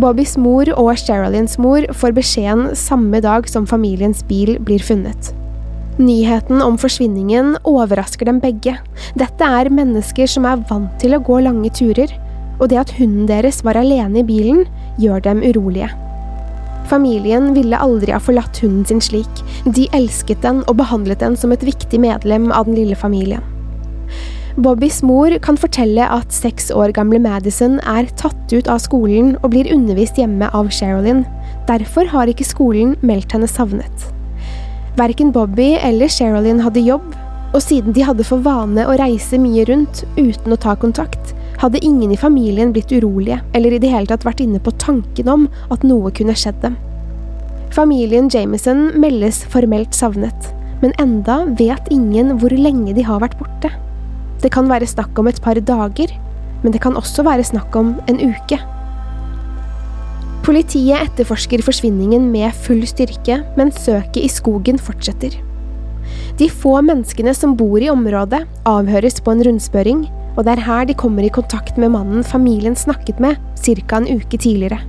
Bobbys 0.01 0.39
mor 0.41 0.71
og 0.73 0.95
Sherilyn's 0.97 1.59
mor 1.61 1.85
får 1.93 2.15
beskjeden 2.17 2.71
samme 2.79 3.21
dag 3.21 3.45
som 3.51 3.67
familiens 3.69 4.23
bil 4.25 4.55
blir 4.65 4.81
funnet. 4.81 5.33
Nyheten 6.01 6.63
om 6.65 6.79
forsvinningen 6.81 7.59
overrasker 7.69 8.25
dem 8.25 8.39
begge. 8.41 8.79
Dette 9.21 9.45
er 9.45 9.69
mennesker 9.69 10.31
som 10.31 10.49
er 10.49 10.63
vant 10.71 10.95
til 11.03 11.13
å 11.13 11.21
gå 11.21 11.43
lange 11.45 11.69
turer, 11.77 12.09
og 12.57 12.71
det 12.73 12.81
at 12.81 12.95
hunden 12.97 13.29
deres 13.29 13.61
var 13.67 13.77
alene 13.77 14.23
i 14.23 14.25
bilen, 14.25 14.65
gjør 15.03 15.21
dem 15.29 15.45
urolige. 15.45 15.91
Familien 16.89 17.53
ville 17.53 17.77
aldri 17.77 18.15
ha 18.17 18.21
forlatt 18.21 18.63
hunden 18.65 18.89
sin 18.89 19.05
slik. 19.05 19.45
De 19.77 19.91
elsket 19.93 20.41
den 20.43 20.65
og 20.71 20.79
behandlet 20.81 21.21
den 21.21 21.37
som 21.37 21.53
et 21.53 21.65
viktig 21.69 22.01
medlem 22.01 22.49
av 22.49 22.65
den 22.65 22.81
lille 22.81 22.97
familien. 22.97 23.45
Bobbys 24.61 24.99
mor 25.01 25.33
kan 25.41 25.57
fortelle 25.57 26.05
at 26.13 26.33
seks 26.35 26.67
år 26.77 26.93
gamle 26.93 27.17
Madison 27.25 27.79
er 27.89 28.09
tatt 28.21 28.53
ut 28.53 28.67
av 28.69 28.83
skolen 28.85 29.31
og 29.41 29.55
blir 29.55 29.71
undervist 29.73 30.19
hjemme 30.21 30.51
av 30.53 30.69
Sherilyn. 30.69 31.23
Derfor 31.65 32.05
har 32.13 32.29
ikke 32.29 32.45
skolen 32.45 32.93
meldt 33.01 33.33
henne 33.33 33.49
savnet. 33.49 34.09
Verken 34.99 35.31
Bobby 35.33 35.79
eller 35.81 36.11
Sherilyn 36.13 36.61
hadde 36.61 36.85
jobb, 36.85 37.07
og 37.57 37.63
siden 37.65 37.97
de 37.97 38.05
hadde 38.05 38.27
for 38.29 38.45
vane 38.45 38.85
å 38.85 38.97
reise 39.01 39.39
mye 39.41 39.65
rundt 39.69 40.03
uten 40.19 40.53
å 40.53 40.59
ta 40.61 40.75
kontakt, 40.77 41.33
hadde 41.63 41.81
ingen 41.81 42.13
i 42.13 42.19
familien 42.21 42.75
blitt 42.75 42.93
urolige 42.93 43.39
eller 43.57 43.73
i 43.73 43.81
det 43.81 43.93
hele 43.93 44.11
tatt 44.11 44.27
vært 44.27 44.43
inne 44.45 44.61
på 44.61 44.75
tanken 44.83 45.31
om 45.33 45.47
at 45.73 45.87
noe 45.87 46.13
kunne 46.13 46.37
skjedd 46.37 46.61
dem. 46.65 46.77
Familien 47.73 48.29
Jameson 48.29 48.91
meldes 49.01 49.47
formelt 49.49 49.97
savnet, 49.97 50.53
men 50.85 50.93
enda 51.01 51.47
vet 51.57 51.89
ingen 51.95 52.35
hvor 52.43 52.53
lenge 52.53 52.93
de 52.93 53.07
har 53.09 53.25
vært 53.25 53.39
borte. 53.41 53.73
Det 54.43 54.51
kan 54.53 54.69
være 54.71 54.89
snakk 54.91 55.19
om 55.19 55.31
et 55.31 55.41
par 55.43 55.59
dager, 55.59 56.13
men 56.63 56.75
det 56.75 56.83
kan 56.83 56.99
også 56.99 57.25
være 57.27 57.47
snakk 57.47 57.75
om 57.79 57.95
en 58.11 58.21
uke. 58.23 58.59
Politiet 60.43 60.99
etterforsker 60.99 61.63
forsvinningen 61.63 62.25
med 62.33 62.55
full 62.65 62.83
styrke, 62.91 63.45
mens 63.59 63.79
søket 63.85 64.25
i 64.25 64.31
skogen 64.31 64.81
fortsetter. 64.83 65.37
De 66.39 66.49
få 66.51 66.81
menneskene 66.83 67.35
som 67.37 67.55
bor 67.59 67.79
i 67.79 67.91
området, 67.93 68.43
avhøres 68.67 69.21
på 69.23 69.35
en 69.35 69.45
rundspørring, 69.47 70.03
og 70.37 70.47
det 70.47 70.57
er 70.57 70.65
her 70.67 70.89
de 70.89 70.97
kommer 70.99 71.23
i 71.23 71.31
kontakt 71.31 71.79
med 71.79 71.93
mannen 71.95 72.25
familien 72.25 72.75
snakket 72.75 73.21
med 73.21 73.39
ca. 73.63 74.01
en 74.01 74.09
uke 74.09 74.39
tidligere. 74.39 74.81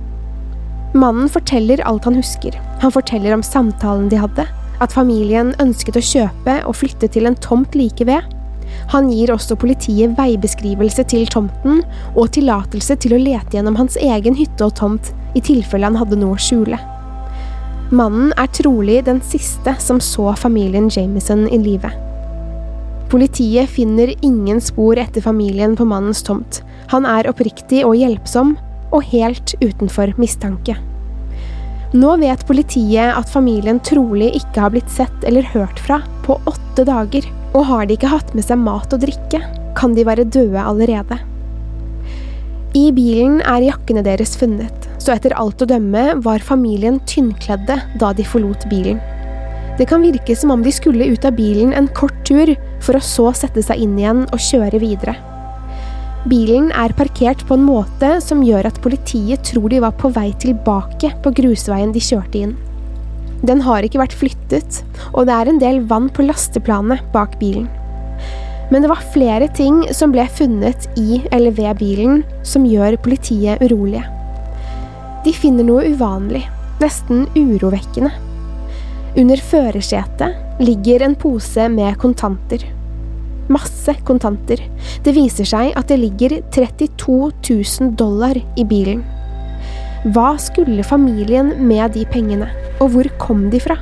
Mannen 0.94 1.28
forteller 1.28 1.82
alt 1.86 2.04
han 2.04 2.18
husker. 2.18 2.54
Han 2.82 2.92
forteller 2.94 3.34
om 3.34 3.42
samtalen 3.42 4.08
de 4.08 4.18
hadde, 4.18 4.46
at 4.80 4.94
familien 4.94 5.54
ønsket 5.62 5.98
å 5.98 6.02
kjøpe 6.02 6.56
og 6.66 6.76
flytte 6.78 7.08
til 7.08 7.26
en 7.26 7.38
tomt 7.38 7.74
like 7.74 8.06
ved. 8.06 8.22
Han 8.92 9.10
gir 9.12 9.32
også 9.34 9.56
politiet 9.60 10.16
veibeskrivelse 10.18 11.04
til 11.10 11.26
tomten 11.32 11.82
og 12.14 12.32
tillatelse 12.36 12.96
til 13.02 13.16
å 13.16 13.20
lete 13.20 13.56
gjennom 13.56 13.78
hans 13.80 13.98
egen 14.00 14.36
hytte 14.38 14.68
og 14.68 14.76
tomt 14.80 15.12
i 15.34 15.42
tilfelle 15.44 15.88
han 15.88 15.98
hadde 15.98 16.18
noe 16.20 16.36
å 16.36 16.42
skjule. 16.42 16.78
Mannen 17.94 18.32
er 18.40 18.48
trolig 18.56 19.02
den 19.06 19.20
siste 19.22 19.74
som 19.82 20.00
så 20.02 20.32
familien 20.40 20.88
Jameson 20.92 21.46
i 21.52 21.58
live. 21.60 21.90
Politiet 23.12 23.70
finner 23.70 24.10
ingen 24.24 24.60
spor 24.64 24.98
etter 24.98 25.22
familien 25.22 25.76
på 25.76 25.86
mannens 25.86 26.24
tomt. 26.24 26.62
Han 26.90 27.06
er 27.06 27.28
oppriktig 27.30 27.84
og 27.86 27.98
hjelpsom, 28.00 28.56
og 28.94 29.06
helt 29.10 29.54
utenfor 29.60 30.14
mistanke. 30.20 30.76
Nå 31.94 32.16
vet 32.18 32.42
politiet 32.46 33.14
at 33.14 33.30
familien 33.30 33.78
trolig 33.86 34.32
ikke 34.40 34.64
har 34.64 34.72
blitt 34.74 34.90
sett 34.90 35.26
eller 35.26 35.46
hørt 35.52 35.78
fra 35.82 36.00
på 36.24 36.38
åtte 36.50 36.86
dager, 36.88 37.26
og 37.54 37.68
har 37.70 37.86
de 37.86 37.96
ikke 37.96 38.10
hatt 38.10 38.34
med 38.34 38.46
seg 38.46 38.60
mat 38.60 38.92
og 38.92 39.02
drikke, 39.04 39.40
kan 39.78 39.94
de 39.94 40.04
være 40.06 40.26
døde 40.26 40.60
allerede. 40.60 41.18
I 42.74 42.88
bilen 42.90 43.38
er 43.46 43.68
jakkene 43.68 44.02
deres 44.02 44.34
funnet, 44.38 44.88
så 44.98 45.14
etter 45.14 45.36
alt 45.38 45.62
å 45.62 45.68
dømme 45.70 46.16
var 46.24 46.42
familien 46.42 46.98
tynnkledde 47.06 47.76
da 48.00 48.08
de 48.18 48.26
forlot 48.26 48.66
bilen. 48.70 48.98
Det 49.78 49.86
kan 49.90 50.02
virke 50.02 50.34
som 50.38 50.52
om 50.54 50.62
de 50.62 50.70
skulle 50.74 51.06
ut 51.10 51.24
av 51.26 51.34
bilen 51.38 51.72
en 51.74 51.86
kort 51.94 52.16
tur, 52.26 52.50
for 52.82 52.98
å 52.98 53.02
så 53.02 53.30
sette 53.34 53.62
seg 53.62 53.80
inn 53.82 53.94
igjen 53.98 54.24
og 54.26 54.42
kjøre 54.42 54.82
videre. 54.82 55.14
Bilen 56.30 56.70
er 56.72 56.94
parkert 56.96 57.42
på 57.46 57.58
en 57.58 57.66
måte 57.66 58.14
som 58.24 58.42
gjør 58.42 58.70
at 58.70 58.78
politiet 58.82 59.42
tror 59.44 59.68
de 59.70 59.82
var 59.84 59.94
på 59.98 60.10
vei 60.14 60.30
tilbake 60.40 61.10
på 61.22 61.34
grusveien 61.36 61.92
de 61.94 62.02
kjørte 62.02 62.40
inn. 62.40 62.54
Den 63.44 63.60
har 63.64 63.84
ikke 63.84 64.00
vært 64.00 64.16
flyttet, 64.16 64.80
og 65.12 65.28
det 65.28 65.34
er 65.36 65.50
en 65.50 65.60
del 65.60 65.82
vann 65.88 66.08
på 66.12 66.24
lasteplanet 66.24 67.04
bak 67.12 67.36
bilen. 67.40 67.68
Men 68.72 68.80
det 68.80 68.88
var 68.88 69.04
flere 69.12 69.50
ting 69.52 69.82
som 69.92 70.14
ble 70.14 70.24
funnet 70.32 70.86
i 70.96 71.20
eller 71.34 71.52
ved 71.52 71.76
bilen 71.82 72.22
som 72.46 72.64
gjør 72.64 72.96
politiet 73.04 73.60
urolige. 73.60 74.06
De 75.24 75.32
finner 75.36 75.66
noe 75.68 75.84
uvanlig, 75.92 76.42
nesten 76.80 77.26
urovekkende. 77.36 78.12
Under 79.20 79.40
førersetet 79.50 80.64
ligger 80.64 81.04
en 81.04 81.14
pose 81.14 81.68
med 81.70 81.98
kontanter. 82.02 82.64
Masse 83.52 83.92
kontanter. 84.08 84.62
Det 85.04 85.12
viser 85.14 85.48
seg 85.48 85.76
at 85.76 85.92
det 85.92 86.00
ligger 86.00 86.38
32 86.54 87.18
000 87.44 87.92
dollar 88.00 88.40
i 88.40 88.64
bilen. 88.64 89.04
Hva 90.04 90.34
skulle 90.36 90.84
familien 90.84 91.54
med 91.64 91.94
de 91.94 92.02
pengene, 92.04 92.50
og 92.76 92.90
hvor 92.92 93.06
kom 93.16 93.46
de 93.48 93.56
fra? 93.62 93.78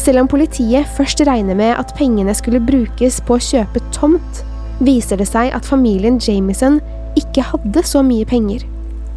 Selv 0.00 0.24
om 0.24 0.28
politiet 0.30 0.88
først 0.96 1.20
regner 1.28 1.54
med 1.54 1.76
at 1.78 1.92
pengene 1.94 2.32
skulle 2.34 2.58
brukes 2.58 3.20
på 3.22 3.36
å 3.36 3.44
kjøpe 3.46 3.82
tomt, 3.94 4.40
viser 4.82 5.20
det 5.20 5.28
seg 5.30 5.52
at 5.54 5.68
familien 5.68 6.16
Jamison 6.18 6.80
ikke 7.20 7.44
hadde 7.46 7.84
så 7.86 8.02
mye 8.02 8.26
penger. 8.26 8.64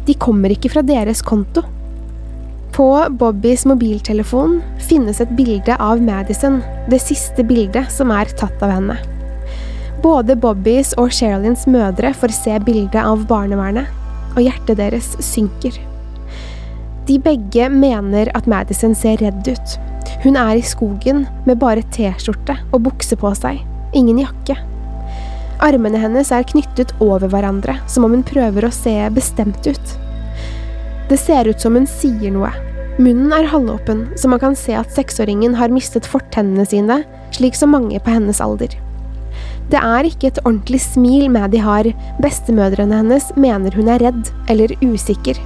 De 0.06 0.14
kommer 0.14 0.54
ikke 0.54 0.70
fra 0.70 0.84
deres 0.86 1.22
konto. 1.24 1.64
På 2.74 2.86
Bobbys 3.10 3.64
mobiltelefon 3.66 4.60
finnes 4.86 5.18
et 5.22 5.32
bilde 5.34 5.74
av 5.82 6.02
Madison, 6.02 6.60
det 6.90 7.00
siste 7.02 7.42
bildet 7.48 7.90
som 7.90 8.12
er 8.14 8.30
tatt 8.38 8.62
av 8.62 8.76
henne. 8.76 9.00
Både 10.04 10.38
Bobbys 10.38 10.92
og 10.94 11.10
Sherilyn's 11.10 11.66
mødre 11.66 12.12
får 12.14 12.36
se 12.38 12.60
bildet 12.62 13.02
av 13.02 13.26
barnevernet, 13.26 13.90
og 14.36 14.44
hjertet 14.46 14.78
deres 14.78 15.10
synker. 15.22 15.74
De 17.04 17.18
begge 17.20 17.68
mener 17.68 18.30
at 18.32 18.46
Madison 18.48 18.94
ser 18.96 19.20
redd 19.20 19.48
ut. 19.48 19.74
Hun 20.24 20.38
er 20.40 20.56
i 20.56 20.64
skogen 20.64 21.26
med 21.44 21.58
bare 21.60 21.84
T-skjorte 21.92 22.56
og 22.72 22.86
bukse 22.86 23.18
på 23.20 23.32
seg, 23.36 23.60
ingen 23.92 24.22
jakke. 24.22 24.56
Armene 25.64 26.00
hennes 26.00 26.32
er 26.32 26.46
knyttet 26.48 26.94
over 27.04 27.28
hverandre, 27.28 27.76
som 27.88 28.06
om 28.06 28.16
hun 28.16 28.24
prøver 28.24 28.64
å 28.64 28.72
se 28.72 28.96
bestemt 29.12 29.68
ut. 29.68 29.94
Det 31.10 31.20
ser 31.20 31.50
ut 31.50 31.60
som 31.60 31.76
hun 31.76 31.88
sier 31.88 32.32
noe. 32.32 32.50
Munnen 32.96 33.32
er 33.36 33.50
halvåpen, 33.52 34.06
så 34.16 34.30
man 34.32 34.40
kan 34.40 34.56
se 34.56 34.72
at 34.78 34.92
seksåringen 34.94 35.56
har 35.58 35.72
mistet 35.74 36.08
fortennene 36.08 36.64
sine, 36.68 37.02
slik 37.36 37.58
som 37.58 37.74
mange 37.74 38.00
på 38.00 38.16
hennes 38.16 38.40
alder. 38.40 38.72
Det 39.68 39.80
er 39.80 40.08
ikke 40.08 40.30
et 40.30 40.40
ordentlig 40.44 40.80
smil 40.84 41.28
Maddy 41.32 41.60
har, 41.60 41.88
bestemødrene 42.24 43.02
hennes 43.02 43.28
mener 43.36 43.76
hun 43.76 43.92
er 43.92 44.04
redd 44.08 44.32
eller 44.52 44.72
usikker. 44.84 45.36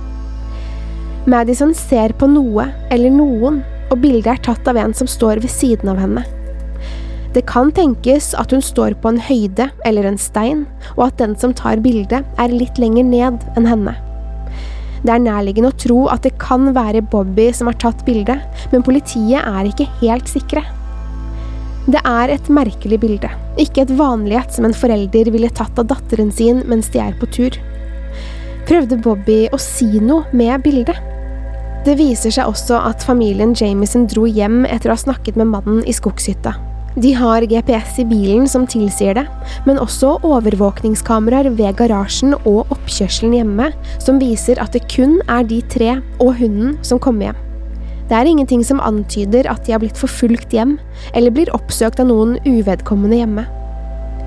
Madison 1.29 1.75
ser 1.77 2.15
på 2.17 2.25
noe 2.31 2.71
eller 2.95 3.13
noen, 3.13 3.59
og 3.93 4.01
bildet 4.01 4.31
er 4.33 4.39
tatt 4.47 4.69
av 4.71 4.79
en 4.81 4.95
som 4.97 5.09
står 5.11 5.43
ved 5.43 5.53
siden 5.53 5.91
av 5.93 5.99
henne. 6.01 6.23
Det 7.35 7.43
kan 7.51 7.69
tenkes 7.77 8.31
at 8.41 8.55
hun 8.55 8.63
står 8.65 8.95
på 9.03 9.11
en 9.13 9.21
høyde 9.21 9.67
eller 9.85 10.09
en 10.09 10.17
stein, 10.17 10.63
og 10.95 11.11
at 11.11 11.19
den 11.21 11.35
som 11.37 11.53
tar 11.53 11.83
bildet, 11.85 12.25
er 12.41 12.55
litt 12.55 12.81
lenger 12.81 13.05
ned 13.05 13.45
enn 13.61 13.69
henne. 13.69 13.93
Det 15.05 15.13
er 15.13 15.21
nærliggende 15.27 15.69
å 15.69 15.77
tro 15.85 15.99
at 16.09 16.25
det 16.25 16.33
kan 16.41 16.73
være 16.75 17.05
Bobby 17.13 17.51
som 17.53 17.69
har 17.69 17.77
tatt 17.77 18.07
bildet, 18.09 18.41
men 18.73 18.87
politiet 18.87 19.45
er 19.45 19.69
ikke 19.69 19.87
helt 20.01 20.33
sikre. 20.33 20.65
Det 21.93 22.01
er 22.09 22.33
et 22.33 22.49
merkelig 22.49 23.03
bilde, 23.05 23.29
ikke 23.61 23.85
et 23.85 23.93
vanlig 24.01 24.41
et 24.41 24.57
som 24.57 24.65
en 24.65 24.77
forelder 24.77 25.29
ville 25.37 25.53
tatt 25.53 25.77
av 25.77 25.93
datteren 25.93 26.33
sin 26.33 26.65
mens 26.73 26.89
de 26.97 27.05
er 27.05 27.13
på 27.21 27.29
tur. 27.37 27.61
Prøvde 28.69 28.97
Bobby 29.05 29.43
å 29.53 29.61
si 29.61 29.93
noe 30.01 30.25
med 30.33 30.65
bildet? 30.65 31.18
Det 31.89 31.95
viser 31.97 32.35
seg 32.35 32.45
også 32.51 32.77
at 32.85 33.01
familien 33.01 33.55
Jamison 33.57 34.03
dro 34.11 34.27
hjem 34.29 34.67
etter 34.69 34.91
å 34.91 34.93
ha 34.93 35.01
snakket 35.01 35.39
med 35.41 35.49
mannen 35.49 35.79
i 35.89 35.95
skogshytta. 35.97 36.51
De 37.01 37.15
har 37.17 37.47
GPS 37.49 38.01
i 38.03 38.05
bilen 38.05 38.45
som 38.51 38.67
tilsier 38.69 39.15
det, 39.17 39.23
men 39.65 39.79
også 39.81 40.19
overvåkningskameraer 40.27 41.49
ved 41.57 41.79
garasjen 41.79 42.35
og 42.43 42.69
oppkjørselen 42.75 43.39
hjemme 43.39 43.71
som 44.05 44.19
viser 44.21 44.61
at 44.61 44.77
det 44.77 44.83
kun 44.93 45.15
er 45.33 45.47
de 45.49 45.63
tre 45.73 45.95
og 46.19 46.35
hunden 46.43 46.75
som 46.85 47.01
kommer 47.01 47.31
hjem. 47.31 47.39
Det 48.11 48.19
er 48.19 48.29
ingenting 48.35 48.67
som 48.69 48.83
antyder 48.85 49.49
at 49.49 49.65
de 49.65 49.73
har 49.73 49.81
blitt 49.81 50.01
forfulgt 50.01 50.53
hjem, 50.53 50.75
eller 51.17 51.33
blir 51.33 51.53
oppsøkt 51.57 52.03
av 52.05 52.11
noen 52.11 52.37
uvedkommende 52.45 53.23
hjemme. 53.23 53.47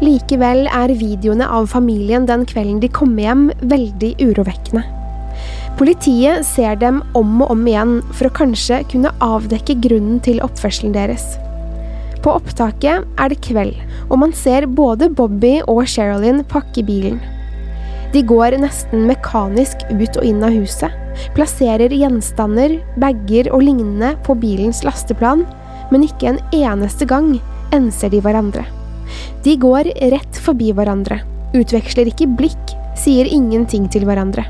Likevel 0.01 0.65
er 0.65 0.95
videoene 0.97 1.45
av 1.45 1.69
familien 1.69 2.25
den 2.25 2.47
kvelden 2.49 2.81
de 2.81 2.89
kommer 2.89 3.27
hjem, 3.27 3.45
veldig 3.69 4.15
urovekkende. 4.31 5.00
Politiet 5.79 6.45
ser 6.45 6.75
dem 6.81 6.99
om 7.17 7.41
og 7.41 7.53
om 7.55 7.61
igjen 7.67 7.93
for 8.11 8.27
å 8.27 8.35
kanskje 8.41 8.81
kunne 8.91 9.13
avdekke 9.23 9.79
grunnen 9.81 10.19
til 10.23 10.41
oppførselen 10.45 10.93
deres. 10.95 11.23
På 12.21 12.35
opptaket 12.37 13.07
er 13.17 13.31
det 13.31 13.39
kveld, 13.41 13.77
og 14.11 14.19
man 14.21 14.33
ser 14.37 14.67
både 14.69 15.09
Bobby 15.09 15.55
og 15.65 15.87
Sherilyn 15.89 16.43
pakke 16.49 16.83
bilen. 16.85 17.17
De 18.11 18.21
går 18.27 18.57
nesten 18.59 19.07
mekanisk 19.07 19.85
ut 19.89 20.19
og 20.19 20.27
inn 20.27 20.43
av 20.43 20.53
huset, 20.53 20.91
plasserer 21.35 21.93
gjenstander, 21.95 22.77
bager 22.99 23.49
og 23.55 23.63
lignende 23.65 24.13
på 24.27 24.35
bilens 24.37 24.83
lasteplan, 24.85 25.45
men 25.91 26.05
ikke 26.05 26.33
en 26.33 26.41
eneste 26.53 27.07
gang 27.09 27.33
enser 27.73 28.11
de 28.13 28.21
hverandre. 28.21 28.67
De 29.43 29.57
går 29.59 29.89
rett 30.13 30.41
forbi 30.45 30.71
hverandre, 30.75 31.23
utveksler 31.57 32.11
ikke 32.11 32.29
blikk, 32.37 32.75
sier 32.99 33.25
ingenting 33.25 33.89
til 33.91 34.05
hverandre. 34.05 34.45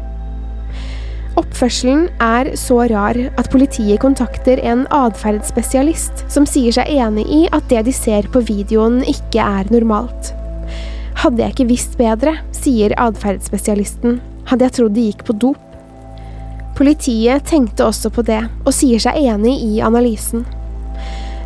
Oppførselen 1.39 2.09
er 2.19 2.49
så 2.59 2.81
rar 2.91 3.15
at 3.39 3.49
politiet 3.53 4.01
kontakter 4.03 4.59
en 4.67 4.83
atferdsspesialist 4.91 6.25
som 6.31 6.47
sier 6.49 6.75
seg 6.75 6.91
enig 6.91 7.23
i 7.31 7.41
at 7.55 7.69
det 7.71 7.85
de 7.87 7.93
ser 7.95 8.27
på 8.33 8.43
videoen 8.49 8.99
ikke 9.07 9.43
er 9.43 9.71
normalt. 9.71 10.33
Hadde 11.21 11.43
jeg 11.43 11.55
ikke 11.55 11.69
visst 11.69 11.97
bedre, 11.99 12.35
sier 12.55 12.95
atferdsspesialisten, 12.99 14.19
hadde 14.49 14.67
jeg 14.67 14.77
trodd 14.77 14.95
de 14.97 15.07
gikk 15.07 15.25
på 15.27 15.37
dop. 15.43 15.67
Politiet 16.75 17.45
tenkte 17.47 17.85
også 17.85 18.09
på 18.11 18.25
det, 18.25 18.41
og 18.65 18.73
sier 18.73 18.99
seg 19.03 19.19
enig 19.21 19.59
i 19.61 19.79
analysen. 19.85 20.43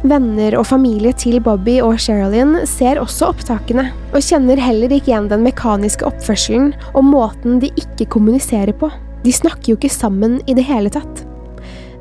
Venner 0.06 0.56
og 0.60 0.68
familie 0.70 1.16
til 1.18 1.40
Bobby 1.44 1.80
og 1.84 1.98
Sherilyn 2.02 2.60
ser 2.70 3.02
også 3.02 3.32
opptakene, 3.34 3.90
og 4.14 4.22
kjenner 4.24 4.62
heller 4.62 4.94
ikke 4.94 5.12
igjen 5.12 5.30
den 5.32 5.44
mekaniske 5.46 6.06
oppførselen 6.08 6.72
og 6.94 7.04
måten 7.10 7.60
de 7.64 7.74
ikke 7.82 8.08
kommuniserer 8.16 8.74
på. 8.78 8.92
De 9.26 9.34
snakker 9.34 9.74
jo 9.74 9.80
ikke 9.80 9.90
sammen 9.90 10.38
i 10.46 10.54
det 10.58 10.68
hele 10.68 10.92
tatt. 10.94 11.26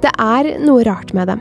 Det 0.04 0.12
er 0.20 0.50
noe 0.60 0.84
rart 0.84 1.14
med 1.16 1.30
dem. 1.32 1.40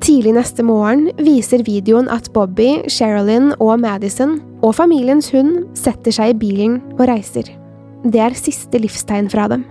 Tidlig 0.00 0.32
neste 0.36 0.64
morgen 0.64 1.10
viser 1.20 1.64
videoen 1.66 2.08
at 2.08 2.30
Bobby, 2.32 2.78
Sherilyn 2.88 3.50
og 3.58 3.82
Madison 3.82 4.38
og 4.62 4.76
familiens 4.78 5.28
hund 5.34 5.66
setter 5.76 6.14
seg 6.14 6.32
i 6.32 6.38
bilen 6.40 6.78
og 6.96 7.04
reiser. 7.10 7.50
Det 8.06 8.22
er 8.22 8.38
siste 8.38 8.80
livstegn 8.80 9.28
fra 9.32 9.50
dem. 9.52 9.66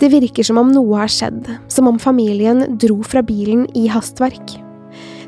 Det 0.00 0.10
virker 0.12 0.44
som 0.44 0.58
om 0.60 0.72
noe 0.74 0.98
har 1.04 1.12
skjedd, 1.12 1.46
som 1.72 1.86
om 1.88 2.00
familien 2.00 2.64
dro 2.80 2.98
fra 3.06 3.22
bilen 3.24 3.68
i 3.78 3.86
hastverk. 3.92 4.56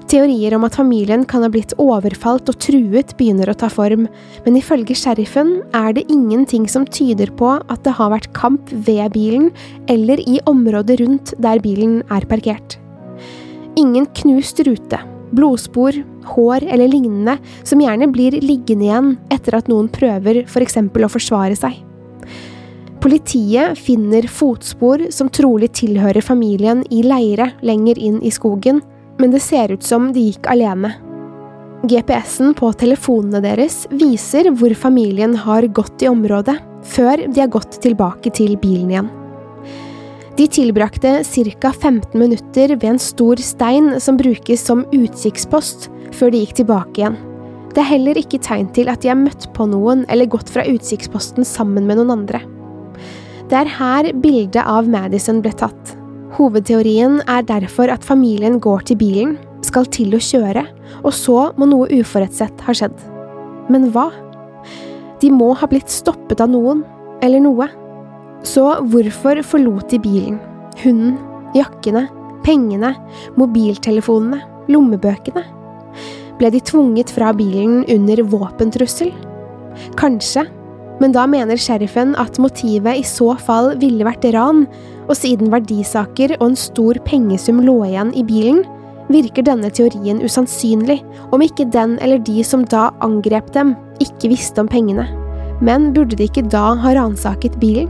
Teorier 0.08 0.54
om 0.56 0.62
at 0.64 0.76
familien 0.78 1.24
kan 1.28 1.42
ha 1.44 1.50
blitt 1.52 1.74
overfalt 1.76 2.48
og 2.48 2.56
truet 2.64 3.10
begynner 3.18 3.50
å 3.52 3.56
ta 3.60 3.68
form, 3.68 4.06
men 4.46 4.56
ifølge 4.56 4.96
sheriffen 4.96 5.58
er 5.76 5.92
det 5.98 6.06
ingenting 6.08 6.64
som 6.70 6.86
tyder 6.88 7.28
på 7.36 7.50
at 7.58 7.82
det 7.84 7.92
har 7.98 8.14
vært 8.14 8.30
kamp 8.32 8.72
ved 8.72 9.12
bilen 9.12 9.50
eller 9.92 10.22
i 10.24 10.38
området 10.48 10.96
rundt 11.02 11.34
der 11.36 11.60
bilen 11.60 12.00
er 12.08 12.24
parkert. 12.30 12.78
Ingen 13.76 14.08
knust 14.16 14.64
rute, 14.64 15.02
blodspor, 15.36 16.00
hår 16.32 16.64
eller 16.64 16.88
lignende 16.88 17.36
som 17.60 17.84
gjerne 17.84 18.08
blir 18.08 18.40
liggende 18.40 18.88
igjen 18.88 19.14
etter 19.28 19.60
at 19.60 19.68
noen 19.68 19.92
prøver 19.92 20.46
for 20.48 20.64
eksempel 20.64 21.04
å 21.04 21.12
forsvare 21.12 21.56
seg. 21.58 21.82
Politiet 23.04 23.76
finner 23.76 24.24
fotspor 24.24 25.10
som 25.14 25.28
trolig 25.28 25.68
tilhører 25.76 26.24
familien 26.24 26.80
i 26.88 27.04
leire 27.04 27.52
lenger 27.60 28.00
inn 28.00 28.22
i 28.24 28.32
skogen, 28.32 28.80
men 29.18 29.34
det 29.34 29.42
ser 29.42 29.74
ut 29.74 29.84
som 29.84 30.10
de 30.14 30.28
gikk 30.30 30.48
alene. 30.50 30.94
GPS-en 31.88 32.56
på 32.58 32.72
telefonene 32.74 33.42
deres 33.44 33.84
viser 33.94 34.50
hvor 34.58 34.74
familien 34.74 35.36
har 35.38 35.66
gått 35.70 36.02
i 36.02 36.10
området, 36.10 36.56
før 36.82 37.22
de 37.26 37.42
har 37.42 37.52
gått 37.52 37.78
tilbake 37.82 38.32
til 38.34 38.56
bilen 38.58 38.90
igjen. 38.94 39.12
De 40.38 40.46
tilbrakte 40.46 41.20
ca. 41.26 41.70
15 41.72 42.18
minutter 42.18 42.74
ved 42.76 42.88
en 42.92 43.00
stor 43.02 43.40
stein 43.42 43.96
som 44.00 44.18
brukes 44.18 44.62
som 44.66 44.84
utkikkspost, 44.94 45.88
før 46.14 46.30
de 46.30 46.44
gikk 46.44 46.60
tilbake 46.60 47.02
igjen. 47.02 47.18
Det 47.74 47.82
er 47.82 47.90
heller 47.92 48.18
ikke 48.18 48.40
tegn 48.42 48.70
til 48.74 48.90
at 48.90 49.02
de 49.02 49.10
har 49.10 49.18
møtt 49.18 49.48
på 49.54 49.66
noen 49.70 50.04
eller 50.08 50.30
gått 50.30 50.50
fra 50.50 50.66
utkikksposten 50.66 51.46
sammen 51.46 51.90
med 51.90 51.98
noen 51.98 52.14
andre. 52.20 52.42
Det 53.50 53.58
er 53.58 53.74
her 53.78 54.12
bildet 54.22 54.62
av 54.62 54.88
Madison 54.90 55.42
ble 55.42 55.54
tatt. 55.58 55.97
Hovedteorien 56.36 57.22
er 57.24 57.44
derfor 57.48 57.88
at 57.88 58.04
familien 58.04 58.58
går 58.60 58.84
til 58.90 58.98
bilen, 59.00 59.36
skal 59.64 59.88
til 59.92 60.12
å 60.14 60.20
kjøre, 60.22 60.64
og 61.00 61.12
så 61.16 61.48
må 61.56 61.68
noe 61.70 61.88
uforutsett 61.98 62.60
ha 62.66 62.74
skjedd. 62.76 62.96
Men 63.72 63.88
hva? 63.94 64.10
De 65.22 65.30
må 65.34 65.54
ha 65.58 65.68
blitt 65.70 65.90
stoppet 65.92 66.42
av 66.44 66.52
noen, 66.52 66.84
eller 67.24 67.42
noe. 67.42 67.68
Så 68.46 68.64
hvorfor 68.92 69.40
forlot 69.42 69.88
de 69.90 69.98
bilen? 70.02 70.36
Hunden, 70.82 71.16
jakkene, 71.56 72.04
pengene, 72.46 72.92
mobiltelefonene, 73.40 74.42
lommebøkene? 74.70 75.42
Ble 76.38 76.52
de 76.54 76.60
tvunget 76.62 77.10
fra 77.10 77.32
bilen 77.34 77.82
under 77.90 78.22
våpentrussel? 78.30 79.10
Kanskje, 79.98 80.44
men 80.98 81.14
da 81.14 81.26
mener 81.30 81.60
sheriffen 81.60 82.14
at 82.18 82.40
motivet 82.42 83.00
i 83.00 83.06
så 83.06 83.32
fall 83.38 83.74
ville 83.80 84.06
vært 84.06 84.26
ran, 84.34 84.64
og 85.08 85.14
siden 85.16 85.52
verdisaker 85.52 86.36
og 86.40 86.50
en 86.50 86.58
stor 86.58 86.98
pengesum 87.06 87.62
lå 87.64 87.78
igjen 87.86 88.12
i 88.18 88.24
bilen, 88.26 88.64
virker 89.08 89.46
denne 89.46 89.70
teorien 89.72 90.20
usannsynlig, 90.20 90.98
om 91.32 91.44
ikke 91.44 91.68
den 91.72 91.96
eller 92.04 92.20
de 92.20 92.42
som 92.44 92.66
da 92.68 92.88
angrep 93.04 93.52
dem, 93.54 93.72
ikke 94.04 94.32
visste 94.34 94.60
om 94.62 94.68
pengene, 94.70 95.06
men 95.64 95.90
burde 95.96 96.18
de 96.18 96.28
ikke 96.28 96.46
da 96.52 96.74
ha 96.82 96.94
ransaket 96.98 97.56
bilen? 97.62 97.88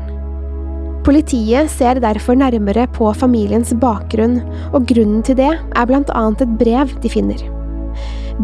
Politiet 1.09 1.71
ser 1.73 2.01
derfor 2.03 2.37
nærmere 2.37 2.85
på 2.93 3.09
familiens 3.17 3.73
bakgrunn, 3.81 4.43
og 4.77 4.85
grunnen 4.91 5.23
til 5.25 5.39
det 5.41 5.55
er 5.57 5.89
blant 5.89 6.13
annet 6.13 6.45
et 6.45 6.57
brev 6.61 6.93
de 7.01 7.13
finner. 7.13 7.45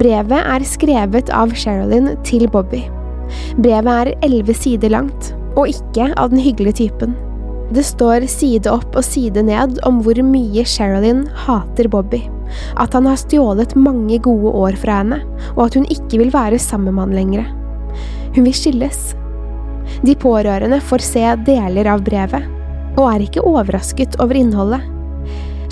Brevet 0.00 0.40
er 0.40 0.64
skrevet 0.66 1.30
av 1.34 1.52
Sherilyn 1.54 2.14
til 2.26 2.48
Bobby. 2.50 2.86
Brevet 3.58 3.94
er 3.94 4.12
elleve 4.26 4.54
sider 4.56 4.92
langt, 4.94 5.32
og 5.54 5.70
ikke 5.70 6.10
av 6.18 6.32
den 6.32 6.42
hyggelige 6.42 6.84
typen. 6.84 7.14
Det 7.74 7.84
står 7.86 8.26
side 8.28 8.68
opp 8.70 8.94
og 8.94 9.04
side 9.06 9.42
ned 9.46 9.78
om 9.88 10.02
hvor 10.04 10.18
mye 10.26 10.66
Sherilyn 10.68 11.24
hater 11.46 11.88
Bobby, 11.90 12.20
at 12.80 12.94
han 12.94 13.08
har 13.08 13.18
stjålet 13.18 13.72
mange 13.78 14.18
gode 14.22 14.52
år 14.52 14.76
fra 14.78 15.00
henne, 15.00 15.22
og 15.56 15.66
at 15.68 15.78
hun 15.78 15.86
ikke 15.90 16.20
vil 16.20 16.32
være 16.34 16.60
sammen 16.62 16.94
med 16.94 17.06
han 17.06 17.16
lenger. 17.18 17.46
Hun 18.34 18.44
vil 18.44 18.56
skilles. 18.56 19.14
De 20.04 20.16
pårørende 20.18 20.80
får 20.84 21.06
se 21.06 21.24
deler 21.46 21.88
av 21.90 22.04
brevet, 22.04 22.44
og 22.98 23.08
er 23.08 23.24
ikke 23.24 23.46
overrasket 23.48 24.20
over 24.22 24.38
innholdet. 24.38 24.84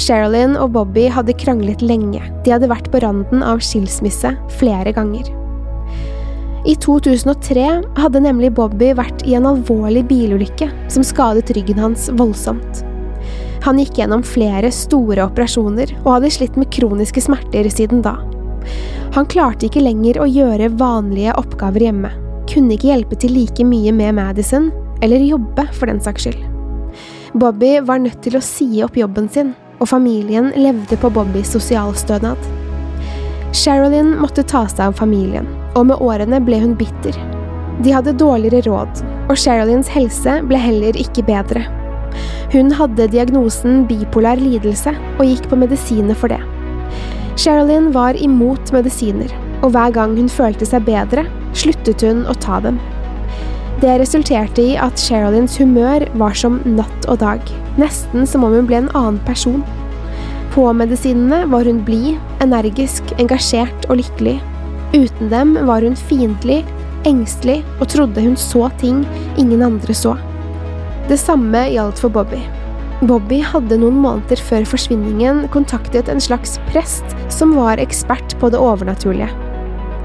Sherilyn 0.01 0.57
og 0.57 0.73
Bobby 0.75 1.05
hadde 1.13 1.37
kranglet 1.39 1.85
lenge, 1.85 2.23
de 2.43 2.55
hadde 2.55 2.71
vært 2.73 2.89
på 2.91 3.03
randen 3.05 3.45
av 3.47 3.61
skilsmisse 3.63 4.33
flere 4.57 4.97
ganger. 4.97 5.29
I 6.65 6.77
2003 6.77 7.83
hadde 7.99 8.21
nemlig 8.23 8.53
Bobby 8.55 8.93
vært 8.95 9.25
i 9.27 9.35
en 9.35 9.49
alvorlig 9.51 10.05
bilulykke 10.07 10.69
som 10.93 11.03
skadet 11.03 11.51
ryggen 11.57 11.81
hans 11.83 12.07
voldsomt. 12.15 12.85
Han 13.65 13.81
gikk 13.83 13.99
gjennom 13.99 14.23
flere 14.27 14.71
store 14.75 15.25
operasjoner 15.27 15.91
og 16.05 16.11
hadde 16.17 16.31
slitt 16.35 16.59
med 16.59 16.71
kroniske 16.75 17.23
smerter 17.25 17.67
siden 17.71 18.03
da. 18.07 18.15
Han 19.17 19.27
klarte 19.27 19.67
ikke 19.67 19.83
lenger 19.83 20.21
å 20.23 20.29
gjøre 20.31 20.71
vanlige 20.79 21.35
oppgaver 21.41 21.83
hjemme, 21.89 22.13
kunne 22.51 22.77
ikke 22.77 22.93
hjelpe 22.93 23.19
til 23.19 23.35
like 23.35 23.67
mye 23.67 23.91
med 23.95 24.15
Madison, 24.21 24.71
eller 25.03 25.25
jobbe 25.27 25.67
for 25.75 25.91
den 25.91 25.99
saks 26.03 26.29
skyld. 26.29 26.45
Bobby 27.35 27.81
var 27.83 28.05
nødt 28.05 28.23
til 28.23 28.39
å 28.39 28.45
si 28.45 28.69
opp 28.87 28.95
jobben 28.99 29.27
sin, 29.35 29.51
og 29.83 29.91
familien 29.91 30.53
levde 30.55 30.95
på 31.01 31.11
Bobbys 31.11 31.51
sosialstønad. 31.57 32.39
Sherilyn 33.51 34.15
måtte 34.23 34.47
ta 34.47 34.63
seg 34.71 34.87
av 34.87 34.97
familien, 35.01 35.49
og 35.75 35.89
med 35.91 36.03
årene 36.05 36.41
ble 36.45 36.61
hun 36.63 36.75
bitter. 36.79 37.17
De 37.83 37.93
hadde 37.95 38.17
dårligere 38.21 38.67
råd, 38.69 39.03
og 39.31 39.39
Sherilyns 39.39 39.91
helse 39.93 40.41
ble 40.49 40.61
heller 40.61 40.99
ikke 40.99 41.25
bedre. 41.27 41.65
Hun 42.53 42.69
hadde 42.77 43.09
diagnosen 43.13 43.87
bipolar 43.89 44.41
lidelse 44.41 44.93
og 45.17 45.25
gikk 45.25 45.49
på 45.49 45.59
medisiner 45.63 46.19
for 46.19 46.33
det. 46.33 46.41
Sherilyn 47.41 47.89
var 47.95 48.19
imot 48.21 48.75
medisiner, 48.75 49.33
og 49.65 49.73
hver 49.73 49.95
gang 49.95 50.17
hun 50.19 50.29
følte 50.29 50.69
seg 50.69 50.85
bedre, 50.85 51.25
sluttet 51.57 52.05
hun 52.05 52.27
å 52.29 52.37
ta 52.45 52.61
dem. 52.61 52.77
Det 53.83 53.97
resulterte 53.99 54.63
i 54.63 54.77
at 54.79 55.01
Sherilyns 55.01 55.57
humør 55.59 56.05
var 56.21 56.37
som 56.39 56.61
natt 56.77 57.09
og 57.09 57.23
dag, 57.25 57.41
nesten 57.81 58.29
som 58.29 58.45
om 58.47 58.53
hun 58.55 58.69
ble 58.69 58.83
en 58.83 58.93
annen 58.93 59.19
person. 59.27 59.65
På 60.53 60.69
medisinene 60.77 61.47
var 61.51 61.65
hun 61.65 61.81
blid, 61.87 62.21
energisk, 62.45 63.15
engasjert 63.19 63.89
og 63.89 64.03
lykkelig. 64.03 64.37
Uten 64.93 65.31
dem 65.33 65.55
var 65.67 65.83
hun 65.83 65.97
fiendtlig, 65.97 66.63
engstelig 67.09 67.63
og 67.81 67.89
trodde 67.93 68.25
hun 68.25 68.37
så 68.37 68.69
ting 68.81 69.03
ingen 69.41 69.65
andre 69.65 69.95
så. 69.97 70.17
Det 71.09 71.17
samme 71.21 71.65
gjaldt 71.73 72.03
for 72.03 72.13
Bobby. 72.13 72.43
Bobby 73.03 73.41
hadde 73.43 73.81
noen 73.81 73.97
måneder 73.99 74.39
før 74.39 74.67
forsvinningen 74.69 75.47
kontaktet 75.55 76.11
en 76.13 76.21
slags 76.23 76.59
prest 76.69 77.17
som 77.33 77.57
var 77.57 77.81
ekspert 77.83 78.37
på 78.39 78.53
det 78.53 78.61
overnaturlige. 78.63 79.33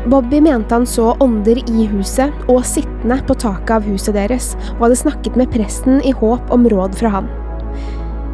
Bobby 0.07 0.39
mente 0.41 0.73
han 0.73 0.87
så 0.87 1.11
ånder 1.19 1.59
i 1.59 1.85
huset 1.91 2.33
og 2.47 2.63
sittende 2.65 3.19
på 3.27 3.35
taket 3.37 3.75
av 3.75 3.85
huset 3.85 4.15
deres, 4.15 4.53
og 4.77 4.87
hadde 4.87 5.01
snakket 5.03 5.37
med 5.37 5.51
presten 5.51 5.99
i 5.99 6.15
håp 6.15 6.53
om 6.53 6.65
råd 6.71 6.95
fra 6.97 7.11
han. 7.19 7.27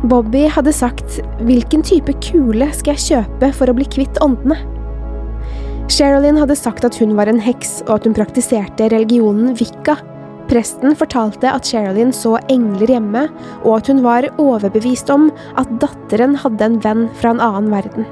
Bobby 0.08 0.46
hadde 0.52 0.76
sagt 0.76 1.18
hvilken 1.42 1.84
type 1.84 2.14
kule 2.22 2.70
skal 2.78 2.94
jeg 2.94 3.08
kjøpe 3.08 3.52
for 3.58 3.72
å 3.72 3.76
bli 3.76 3.90
kvitt 3.90 4.22
åndene? 4.24 4.60
Sherilyn 5.92 6.38
hadde 6.40 6.56
sagt 6.56 6.86
at 6.88 6.96
hun 7.02 7.12
var 7.18 7.28
en 7.28 7.42
heks 7.44 7.82
og 7.88 7.98
at 7.98 8.06
hun 8.08 8.16
praktiserte 8.16 8.88
religionen 8.94 9.52
Wicca. 9.60 9.98
Presten 10.48 10.96
fortalte 10.96 11.50
at 11.52 11.68
Sherilyn 11.68 12.14
så 12.16 12.38
engler 12.52 12.96
hjemme, 12.96 13.26
og 13.64 13.78
at 13.82 13.92
hun 13.92 14.00
var 14.06 14.30
overbevist 14.42 15.12
om 15.12 15.30
at 15.60 15.70
datteren 15.84 16.38
hadde 16.40 16.70
en 16.70 16.80
venn 16.84 17.06
fra 17.20 17.34
en 17.36 17.44
annen 17.44 17.72
verden. 17.74 18.08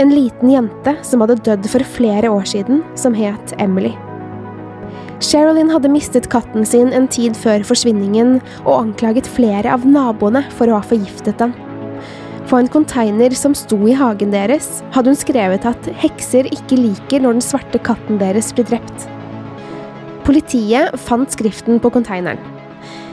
En 0.00 0.12
liten 0.14 0.52
jente 0.52 0.94
som 1.04 1.24
hadde 1.24 1.40
dødd 1.44 1.68
for 1.68 1.84
flere 1.98 2.32
år 2.32 2.48
siden, 2.48 2.82
som 2.96 3.16
het 3.18 3.56
Emily. 3.60 3.92
Sherilyn 5.20 5.72
hadde 5.74 5.90
mistet 5.90 6.30
katten 6.32 6.64
sin 6.68 6.92
en 6.94 7.08
tid 7.10 7.36
før 7.36 7.66
forsvinningen, 7.68 8.38
og 8.64 8.76
anklaget 8.78 9.28
flere 9.28 9.72
av 9.74 9.84
naboene 9.84 10.46
for 10.56 10.70
å 10.70 10.78
ha 10.78 10.84
forgiftet 10.86 11.42
den. 11.42 11.56
På 12.48 12.56
en 12.56 12.68
konteiner 12.72 13.34
som 13.36 13.52
sto 13.52 13.76
i 13.84 13.92
hagen 13.92 14.30
deres, 14.32 14.78
hadde 14.94 15.12
hun 15.12 15.18
skrevet 15.20 15.66
at 15.68 15.88
hekser 16.00 16.46
ikke 16.48 16.78
liker 16.80 17.20
når 17.20 17.36
den 17.36 17.44
svarte 17.44 17.80
katten 17.84 18.16
deres 18.22 18.54
blir 18.56 18.64
drept. 18.70 19.04
Politiet 20.24 20.96
fant 21.04 21.28
skriften 21.36 21.76
på 21.80 21.90
konteineren. 21.92 22.40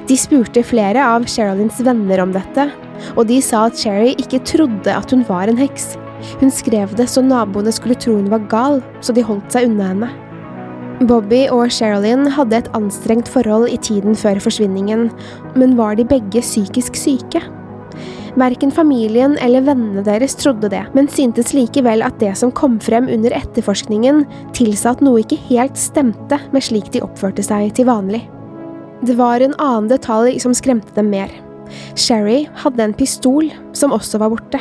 De 0.07 0.15
spurte 0.15 0.63
flere 0.63 1.03
av 1.03 1.25
Sherilyns 1.27 1.81
venner 1.83 2.21
om 2.23 2.31
dette, 2.31 2.69
og 3.17 3.25
de 3.27 3.41
sa 3.43 3.65
at 3.67 3.79
Sherry 3.79 4.13
ikke 4.21 4.39
trodde 4.47 4.93
at 4.93 5.11
hun 5.11 5.25
var 5.27 5.51
en 5.51 5.59
heks. 5.59 5.97
Hun 6.39 6.53
skrev 6.53 6.93
det 6.95 7.09
så 7.11 7.23
naboene 7.25 7.73
skulle 7.75 7.97
tro 7.99 8.15
hun 8.15 8.31
var 8.31 8.45
gal, 8.51 8.79
så 9.03 9.15
de 9.15 9.25
holdt 9.25 9.51
seg 9.51 9.67
unna 9.67 9.89
henne. 9.91 10.11
Bobby 11.09 11.41
og 11.51 11.73
Sherilyn 11.75 12.29
hadde 12.31 12.61
et 12.61 12.71
anstrengt 12.77 13.27
forhold 13.27 13.67
i 13.67 13.81
tiden 13.83 14.15
før 14.15 14.39
forsvinningen, 14.39 15.09
men 15.59 15.75
var 15.75 15.99
de 15.99 16.07
begge 16.07 16.39
psykisk 16.45 16.95
syke? 16.95 17.43
Verken 18.35 18.71
familien 18.71 19.37
eller 19.39 19.63
vennene 19.63 20.01
deres 20.03 20.35
trodde 20.35 20.67
det, 20.71 20.81
men 20.95 21.07
syntes 21.07 21.53
likevel 21.55 22.03
at 22.03 22.17
det 22.19 22.33
som 22.35 22.51
kom 22.51 22.81
frem 22.83 23.07
under 23.11 23.31
etterforskningen, 23.31 24.25
tilsa 24.55 24.91
at 24.91 25.03
noe 25.05 25.21
ikke 25.23 25.39
helt 25.47 25.79
stemte 25.79 26.41
med 26.51 26.65
slik 26.67 26.91
de 26.91 27.03
oppførte 27.05 27.45
seg 27.45 27.71
til 27.77 27.87
vanlig. 27.87 28.25
Det 29.07 29.15
var 29.15 29.43
en 29.43 29.55
annen 29.55 29.87
detalj 29.91 30.41
som 30.43 30.55
skremte 30.55 30.91
dem 30.97 31.13
mer. 31.13 31.31
Sherry 31.95 32.43
hadde 32.59 32.83
en 32.83 32.97
pistol 32.97 33.47
som 33.75 33.95
også 33.95 34.19
var 34.19 34.33
borte. 34.35 34.59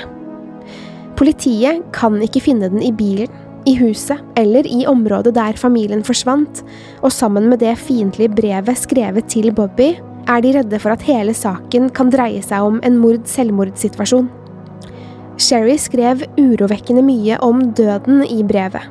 Politiet 1.19 1.83
kan 1.95 2.23
ikke 2.23 2.43
finne 2.47 2.71
den 2.71 2.83
i 2.83 2.95
bilen, 2.95 3.31
i 3.65 3.75
huset 3.79 4.21
eller 4.37 4.67
i 4.69 4.83
området 4.87 5.33
der 5.35 5.57
familien 5.57 6.03
forsvant, 6.05 6.61
og 7.03 7.13
sammen 7.15 7.49
med 7.51 7.63
det 7.65 7.79
fiendtlige 7.81 8.35
brevet 8.37 8.83
skrevet 8.83 9.31
til 9.33 9.51
Bobby, 9.57 9.95
er 10.29 10.41
de 10.45 10.55
redde 10.57 10.81
for 10.83 10.95
at 10.95 11.05
hele 11.07 11.35
saken 11.37 11.91
kan 11.95 12.11
dreie 12.13 12.43
seg 12.45 12.65
om 12.65 12.81
en 12.87 12.99
mord-selvmord-situasjon. 13.03 14.31
Sherry 15.41 15.75
skrev 15.81 16.23
urovekkende 16.39 17.03
mye 17.03 17.39
om 17.43 17.65
døden 17.75 18.23
i 18.29 18.43
brevet, 18.47 18.85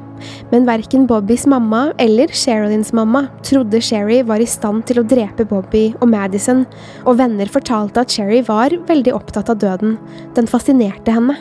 men 0.51 0.67
verken 0.67 1.07
Bobbys 1.07 1.45
mamma 1.49 1.85
eller 2.01 2.31
Sherilyns 2.35 2.91
mamma 2.95 3.25
trodde 3.47 3.81
Sherry 3.83 4.21
var 4.27 4.43
i 4.43 4.49
stand 4.49 4.83
til 4.89 4.99
å 4.99 5.07
drepe 5.07 5.47
Bobby 5.47 5.85
og 6.01 6.09
Madison, 6.11 6.65
og 7.07 7.17
venner 7.21 7.51
fortalte 7.51 8.03
at 8.03 8.11
Sherry 8.13 8.43
var 8.47 8.75
veldig 8.89 9.15
opptatt 9.15 9.51
av 9.53 9.59
døden, 9.63 9.97
den 10.35 10.49
fascinerte 10.49 11.15
henne. 11.15 11.39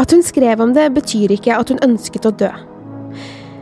At 0.00 0.14
hun 0.14 0.22
skrev 0.24 0.62
om 0.62 0.74
det, 0.74 0.88
betyr 0.94 1.34
ikke 1.34 1.58
at 1.58 1.70
hun 1.70 1.82
ønsket 1.84 2.26
å 2.30 2.34
dø. 2.44 2.50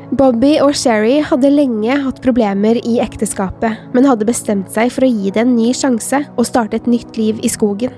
Bobby 0.09 0.55
og 0.65 0.73
Sherry 0.73 1.19
hadde 1.21 1.51
lenge 1.53 1.93
hatt 2.01 2.23
problemer 2.25 2.79
i 2.81 2.95
ekteskapet, 3.05 3.91
men 3.93 4.07
hadde 4.09 4.25
bestemt 4.25 4.71
seg 4.73 4.89
for 4.95 5.05
å 5.05 5.11
gi 5.11 5.29
det 5.35 5.43
en 5.43 5.53
ny 5.53 5.75
sjanse 5.77 6.23
og 6.31 6.47
starte 6.49 6.79
et 6.79 6.87
nytt 6.89 7.19
liv 7.21 7.43
i 7.45 7.51
skogen. 7.53 7.93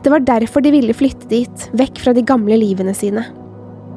Det 0.00 0.08
var 0.08 0.24
derfor 0.24 0.64
de 0.64 0.72
ville 0.72 0.94
flytte 0.96 1.28
dit, 1.28 1.66
vekk 1.76 2.00
fra 2.00 2.14
de 2.16 2.22
gamle 2.24 2.56
livene 2.56 2.94
sine. 2.96 3.26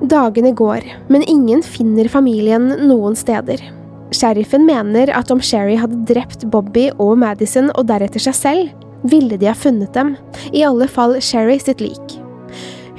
Dagene 0.03 0.51
går, 0.51 0.83
men 1.07 1.23
ingen 1.23 1.63
finner 1.63 2.09
familien 2.11 2.67
noen 2.89 3.15
steder. 3.15 3.63
Sheriffen 4.11 4.65
mener 4.67 5.13
at 5.15 5.31
om 5.31 5.39
Sherry 5.39 5.77
hadde 5.79 6.03
drept 6.09 6.43
Bobby 6.51 6.89
og 6.97 7.15
Madison 7.21 7.71
og 7.77 7.87
deretter 7.87 8.23
seg 8.27 8.35
selv, 8.35 8.83
ville 9.07 9.39
de 9.39 9.47
ha 9.47 9.55
funnet 9.55 9.93
dem, 9.95 10.17
i 10.51 10.65
alle 10.67 10.89
fall 10.91 11.15
Sherry 11.23 11.61
sitt 11.63 11.79
lik. 11.79 12.19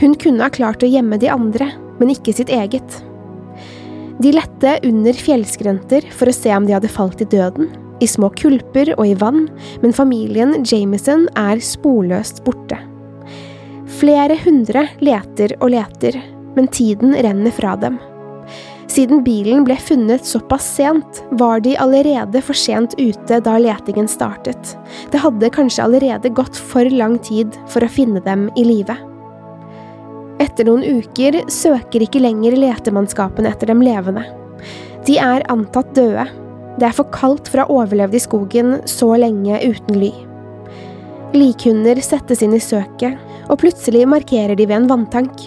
Hun 0.00 0.16
kunne 0.16 0.46
ha 0.46 0.48
klart 0.48 0.80
å 0.80 0.88
gjemme 0.88 1.20
de 1.20 1.28
andre, 1.32 1.68
men 2.00 2.14
ikke 2.16 2.32
sitt 2.32 2.48
eget. 2.54 3.02
De 4.18 4.33
lette 4.35 4.78
under 4.83 5.14
fjellskrenter 5.14 6.09
for 6.11 6.31
å 6.31 6.35
se 6.35 6.50
om 6.57 6.66
de 6.66 6.74
hadde 6.74 6.90
falt 6.90 7.20
i 7.22 7.28
døden, 7.31 7.70
i 8.02 8.07
små 8.11 8.31
kulper 8.35 8.90
og 8.96 9.07
i 9.07 9.14
vann, 9.18 9.46
men 9.83 9.94
familien 9.94 10.57
Jameson 10.66 11.28
er 11.38 11.62
sporløst 11.62 12.42
borte. 12.46 12.81
Flere 13.98 14.37
hundre 14.42 14.88
leter 15.02 15.54
og 15.61 15.70
leter, 15.74 16.18
men 16.57 16.70
tiden 16.74 17.14
renner 17.14 17.54
fra 17.54 17.76
dem. 17.78 17.98
Siden 18.88 19.20
bilen 19.22 19.62
ble 19.66 19.76
funnet 19.78 20.26
såpass 20.26 20.66
sent, 20.78 21.20
var 21.38 21.61
de 21.62 21.76
allerede 21.78 22.42
for 22.42 22.59
sent 22.59 22.96
ute 22.98 23.38
da 23.44 23.59
letingen 23.61 24.09
startet. 24.11 24.74
Det 25.12 25.20
hadde 25.22 25.52
kanskje 25.54 25.85
allerede 25.85 26.33
gått 26.35 26.57
for 26.57 26.88
lang 26.90 27.18
tid 27.22 27.54
for 27.70 27.85
å 27.85 27.92
finne 27.92 28.24
dem 28.24 28.48
i 28.59 28.66
live. 28.66 28.96
Etter 30.38 30.68
noen 30.68 30.85
uker 30.87 31.40
søker 31.51 32.05
ikke 32.05 32.22
lenger 32.22 32.55
letemannskapene 32.59 33.51
etter 33.51 33.72
dem 33.72 33.83
levende. 33.83 34.22
De 35.07 35.18
er 35.18 35.46
antatt 35.51 35.94
døde, 35.96 36.27
Det 36.79 36.87
er 36.87 36.94
for 36.94 37.11
kaldt 37.11 37.48
for 37.51 37.59
å 37.59 37.64
ha 37.66 37.74
overlevd 37.83 38.14
i 38.14 38.20
skogen 38.22 38.68
så 38.87 39.09
lenge 39.18 39.57
uten 39.66 39.96
ly. 39.98 40.12
Likhunder 41.35 41.98
settes 41.98 42.38
inn 42.46 42.55
i 42.55 42.61
søket, 42.62 43.16
og 43.51 43.59
plutselig 43.59 44.05
markerer 44.07 44.55
de 44.55 44.66
ved 44.68 44.77
en 44.77 44.87
vanntank. 44.87 45.42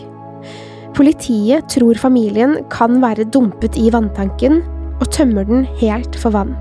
Politiet 0.98 1.70
tror 1.72 1.96
familien 1.96 2.58
kan 2.74 3.00
være 3.00 3.30
dumpet 3.32 3.80
i 3.80 3.88
vanntanken, 3.96 4.60
og 5.00 5.08
tømmer 5.16 5.48
den 5.48 5.64
helt 5.80 6.20
for 6.20 6.36
vann. 6.36 6.52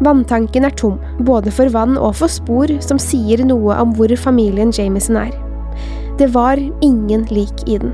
Vanntanken 0.00 0.64
er 0.64 0.72
tom, 0.72 0.96
både 1.28 1.52
for 1.52 1.68
vann 1.74 1.98
og 1.98 2.16
for 2.16 2.32
spor 2.32 2.72
som 2.80 3.02
sier 3.02 3.44
noe 3.44 3.76
om 3.76 3.92
hvor 3.98 4.16
familien 4.16 4.72
Jamison 4.72 5.20
er. 5.20 5.36
Det 6.18 6.26
var 6.34 6.58
ingen 6.82 7.22
lik 7.30 7.68
i 7.70 7.76
den. 7.78 7.92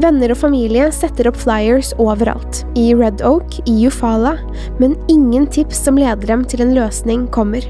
Venner 0.00 0.32
og 0.32 0.38
familie 0.40 0.86
setter 0.94 1.26
opp 1.28 1.36
flyers 1.36 1.90
overalt, 2.00 2.62
i 2.78 2.94
Red 2.96 3.20
Oak, 3.28 3.58
i 3.68 3.74
Ufala, 3.84 4.38
men 4.78 4.94
ingen 5.12 5.44
tips 5.52 5.82
som 5.84 5.98
leder 6.00 6.30
dem 6.30 6.46
til 6.48 6.62
en 6.64 6.72
løsning 6.72 7.26
kommer. 7.34 7.66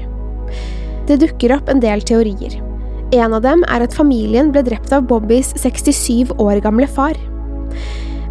Det 1.09 1.17
dukker 1.19 1.51
opp 1.57 1.67
en 1.67 1.81
del 1.83 2.05
teorier. 2.07 2.55
En 3.11 3.35
av 3.35 3.43
dem 3.43 3.65
er 3.67 3.83
at 3.83 3.97
familien 3.97 4.53
ble 4.55 4.63
drept 4.69 4.93
av 4.95 5.09
Bobbys 5.09 5.49
67 5.59 6.31
år 6.37 6.61
gamle 6.63 6.87
far. 6.87 7.19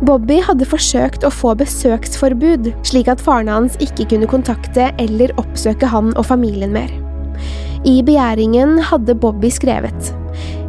Bobby 0.09 0.39
hadde 0.47 0.71
forsøkt 0.71 1.27
å 1.27 1.33
få 1.35 1.53
besøksforbud, 1.59 2.71
slik 2.87 3.11
at 3.13 3.21
faren 3.21 3.51
hans 3.53 3.77
ikke 3.85 4.07
kunne 4.15 4.31
kontakte 4.31 4.89
eller 5.03 5.37
oppsøke 5.43 5.91
han 5.91 6.15
og 6.15 6.31
familien 6.31 6.73
mer. 6.73 6.89
I 7.85 7.99
begjæringen 8.07 8.79
hadde 8.89 9.19
Bobby 9.21 9.53
skrevet 9.53 10.15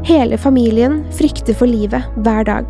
Hele 0.09 0.37
familien 0.41 1.03
frykter 1.13 1.53
for 1.53 1.69
livet 1.69 2.01
hver 2.25 2.47
dag, 2.47 2.65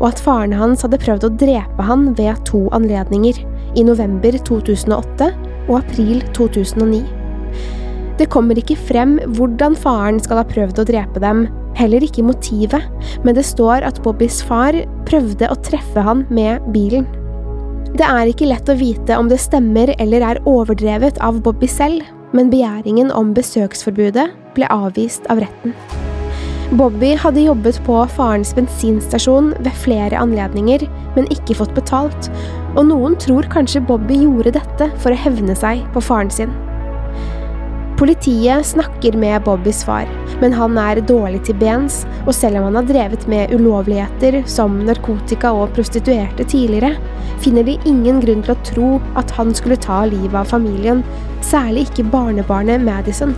og 0.00 0.08
at 0.08 0.18
faren 0.24 0.54
hans 0.58 0.82
hadde 0.82 0.98
prøvd 0.98 1.28
å 1.28 1.36
drepe 1.38 1.84
han 1.86 2.08
ved 2.18 2.40
to 2.48 2.64
anledninger, 2.74 3.38
i 3.78 3.84
november 3.86 4.34
2008 4.48 5.28
og 5.68 5.76
april 5.78 6.24
2009. 6.34 7.04
Det 8.18 8.26
kommer 8.34 8.58
ikke 8.58 8.76
frem 8.90 9.14
hvordan 9.38 9.78
faren 9.78 10.18
skal 10.24 10.42
ha 10.42 10.46
prøvd 10.50 10.82
å 10.82 10.88
drepe 10.90 11.22
dem, 11.22 11.46
heller 11.78 12.02
ikke 12.02 12.26
motivet, 12.26 12.90
men 13.22 13.38
det 13.38 13.46
står 13.46 13.86
at 13.86 14.02
Bobbys 14.02 14.42
far 14.50 14.74
prøvde 15.06 15.54
å 15.54 15.60
treffe 15.62 16.02
han 16.02 16.26
med 16.34 16.66
bilen. 16.74 17.06
Det 17.94 18.08
er 18.10 18.26
ikke 18.26 18.50
lett 18.50 18.66
å 18.66 18.80
vite 18.80 19.22
om 19.22 19.30
det 19.30 19.38
stemmer 19.38 19.94
eller 20.02 20.32
er 20.34 20.46
overdrevet 20.50 21.22
av 21.22 21.44
Bobby 21.46 21.70
selv, 21.70 22.02
men 22.34 22.50
begjæringen 22.50 23.14
om 23.14 23.30
besøksforbudet 23.38 24.32
ble 24.58 24.72
avvist 24.82 25.30
av 25.30 25.46
retten. 25.46 25.78
Bobby 26.72 27.10
hadde 27.20 27.42
jobbet 27.44 27.76
på 27.84 27.98
farens 28.14 28.54
bensinstasjon 28.56 29.50
ved 29.60 29.74
flere 29.76 30.16
anledninger, 30.16 30.86
men 31.12 31.26
ikke 31.34 31.58
fått 31.58 31.74
betalt, 31.76 32.30
og 32.72 32.86
noen 32.88 33.18
tror 33.20 33.44
kanskje 33.52 33.82
Bobby 33.84 34.22
gjorde 34.22 34.54
dette 34.56 34.86
for 35.02 35.12
å 35.12 35.18
hevne 35.20 35.52
seg 35.58 35.82
på 35.92 36.00
faren 36.00 36.32
sin. 36.32 36.54
Politiet 38.00 38.64
snakker 38.70 39.20
med 39.20 39.44
Bobbys 39.44 39.82
far, 39.84 40.08
men 40.40 40.56
han 40.56 40.80
er 40.80 41.02
dårlig 41.04 41.42
til 41.44 41.60
bens, 41.60 42.06
og 42.24 42.32
selv 42.40 42.62
om 42.62 42.70
han 42.70 42.80
har 42.80 42.88
drevet 42.88 43.28
med 43.28 43.52
ulovligheter 43.52 44.40
som 44.48 44.80
narkotika 44.88 45.52
og 45.52 45.76
prostituerte 45.76 46.48
tidligere, 46.48 46.96
finner 47.44 47.68
de 47.68 47.76
ingen 47.84 48.24
grunn 48.24 48.40
til 48.48 48.56
å 48.56 48.62
tro 48.72 48.92
at 49.20 49.36
han 49.36 49.52
skulle 49.52 49.76
ta 49.76 50.06
livet 50.08 50.40
av 50.40 50.48
familien, 50.56 51.04
særlig 51.44 51.90
ikke 51.90 52.08
barnebarnet 52.16 52.80
Madison. 52.80 53.36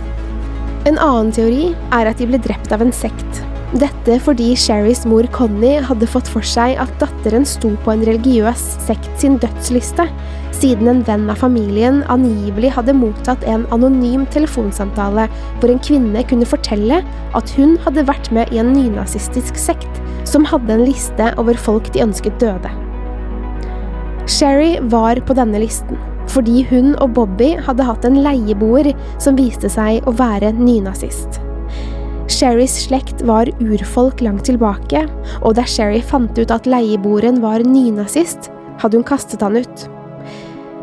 En 0.85 0.99
annen 1.01 1.31
teori 1.33 1.71
er 1.97 2.05
at 2.05 2.19
de 2.21 2.27
ble 2.29 2.37
drept 2.37 2.69
av 2.75 2.83
en 2.85 2.91
sekt. 2.93 3.39
Dette 3.75 4.19
fordi 4.21 4.51
Sherrys 4.53 5.01
mor 5.09 5.25
Connie 5.33 5.81
hadde 5.83 6.07
fått 6.07 6.29
for 6.29 6.45
seg 6.45 6.77
at 6.79 6.91
datteren 7.01 7.47
sto 7.49 7.71
på 7.81 7.95
en 7.95 8.05
religiøs 8.05 8.61
sekt 8.85 9.09
sin 9.19 9.39
dødsliste, 9.41 10.05
siden 10.53 10.91
en 10.91 11.01
venn 11.07 11.25
av 11.33 11.41
familien 11.41 12.03
angivelig 12.13 12.75
hadde 12.77 12.95
mottatt 12.95 13.43
en 13.49 13.65
anonym 13.75 14.29
telefonsamtale 14.31 15.25
hvor 15.57 15.73
en 15.73 15.81
kvinne 15.89 16.23
kunne 16.29 16.47
fortelle 16.47 17.01
at 17.35 17.57
hun 17.57 17.75
hadde 17.83 18.05
vært 18.05 18.29
med 18.37 18.53
i 18.53 18.61
en 18.61 18.71
nynazistisk 18.77 19.57
sekt 19.59 20.01
som 20.29 20.45
hadde 20.47 20.77
en 20.77 20.85
liste 20.85 21.33
over 21.41 21.57
folk 21.57 21.89
de 21.97 22.05
ønsket 22.05 22.37
døde. 22.39 22.71
Sherry 24.29 24.75
var 24.93 25.17
på 25.25 25.33
denne 25.37 25.65
listen 25.65 25.97
fordi 26.31 26.63
hun 26.69 26.93
og 27.03 27.13
Bobby 27.17 27.53
hadde 27.65 27.85
hatt 27.87 28.05
en 28.07 28.21
leieboer 28.25 28.91
som 29.21 29.37
viste 29.39 29.71
seg 29.71 30.05
å 30.07 30.15
være 30.15 30.53
nynazist. 30.57 31.41
Sherrys 32.31 32.73
slekt 32.87 33.21
var 33.27 33.49
urfolk 33.61 34.23
langt 34.25 34.47
tilbake, 34.49 35.03
og 35.45 35.57
da 35.59 35.65
Sherry 35.69 36.01
fant 36.01 36.37
ut 36.39 36.53
at 36.53 36.65
leieboeren 36.69 37.37
var 37.43 37.61
nynazist, 37.65 38.49
hadde 38.81 38.97
hun 38.97 39.05
kastet 39.07 39.45
han 39.45 39.59
ut. 39.61 39.85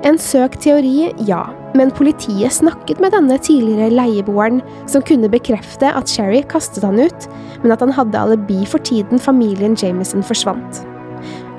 En 0.07 0.19
søkt 0.19 0.63
teori, 0.65 1.11
ja, 1.27 1.45
men 1.79 1.93
politiet 1.95 2.55
snakket 2.55 3.03
med 3.03 3.15
denne 3.15 3.39
tidligere 3.43 3.91
leieboeren, 3.95 4.63
som 4.91 5.05
kunne 5.07 5.31
bekrefte 5.31 5.91
at 5.91 6.11
Sherry 6.11 6.43
kastet 6.51 6.87
han 6.87 6.99
ut, 7.03 7.29
men 7.63 7.75
at 7.75 7.83
han 7.85 7.95
hadde 7.95 8.23
alibi 8.23 8.63
for 8.67 8.83
tiden 8.83 9.23
familien 9.23 9.79
Jameson 9.79 10.27
forsvant. 10.27 10.83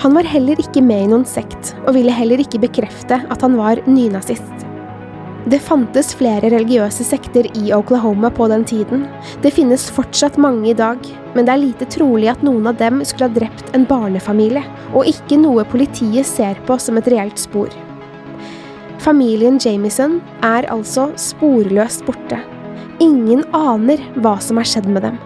Han 0.01 0.15
var 0.17 0.27
heller 0.27 0.59
ikke 0.59 0.81
med 0.83 1.05
i 1.05 1.09
noen 1.11 1.25
sekt, 1.27 1.75
og 1.85 1.93
ville 1.95 2.13
heller 2.13 2.41
ikke 2.41 2.61
bekrefte 2.63 3.21
at 3.21 3.43
han 3.45 3.57
var 3.59 3.81
nynazist. 3.87 4.63
Det 5.43 5.59
fantes 5.59 6.13
flere 6.15 6.47
religiøse 6.53 7.03
sekter 7.03 7.49
i 7.59 7.73
Oklahoma 7.75 8.29
på 8.31 8.47
den 8.47 8.63
tiden. 8.63 9.03
Det 9.43 9.51
finnes 9.51 9.89
fortsatt 9.91 10.37
mange 10.39 10.69
i 10.71 10.75
dag, 10.77 10.99
men 11.35 11.43
det 11.43 11.51
er 11.51 11.63
lite 11.65 11.87
trolig 11.91 12.29
at 12.31 12.45
noen 12.47 12.69
av 12.71 12.77
dem 12.79 13.01
skulle 13.03 13.27
ha 13.27 13.35
drept 13.35 13.73
en 13.75 13.83
barnefamilie, 13.89 14.63
og 14.95 15.09
ikke 15.11 15.41
noe 15.41 15.65
politiet 15.67 16.29
ser 16.29 16.59
på 16.67 16.79
som 16.79 16.99
et 16.99 17.11
reelt 17.11 17.41
spor. 17.41 17.73
Familien 19.03 19.59
Jamison 19.59 20.21
er 20.47 20.69
altså 20.71 21.09
sporløst 21.19 22.05
borte. 22.07 22.39
Ingen 23.03 23.43
aner 23.51 23.99
hva 24.23 24.37
som 24.39 24.61
har 24.61 24.69
skjedd 24.69 24.87
med 24.87 25.03
dem. 25.09 25.19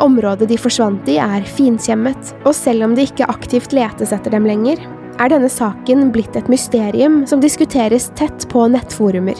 Området 0.00 0.46
de 0.48 0.56
forsvant 0.56 1.04
i 1.12 1.18
er 1.20 1.44
finkjemmet, 1.44 2.30
og 2.48 2.54
selv 2.56 2.86
om 2.86 2.94
det 2.96 3.10
ikke 3.10 3.26
aktivt 3.28 3.74
letes 3.76 4.14
etter 4.16 4.32
dem 4.32 4.46
lenger, 4.48 4.80
er 5.20 5.28
denne 5.28 5.50
saken 5.52 6.08
blitt 6.14 6.32
et 6.38 6.48
mysterium 6.48 7.26
som 7.28 7.40
diskuteres 7.42 8.06
tett 8.16 8.48
på 8.48 8.62
nettforumer. 8.72 9.36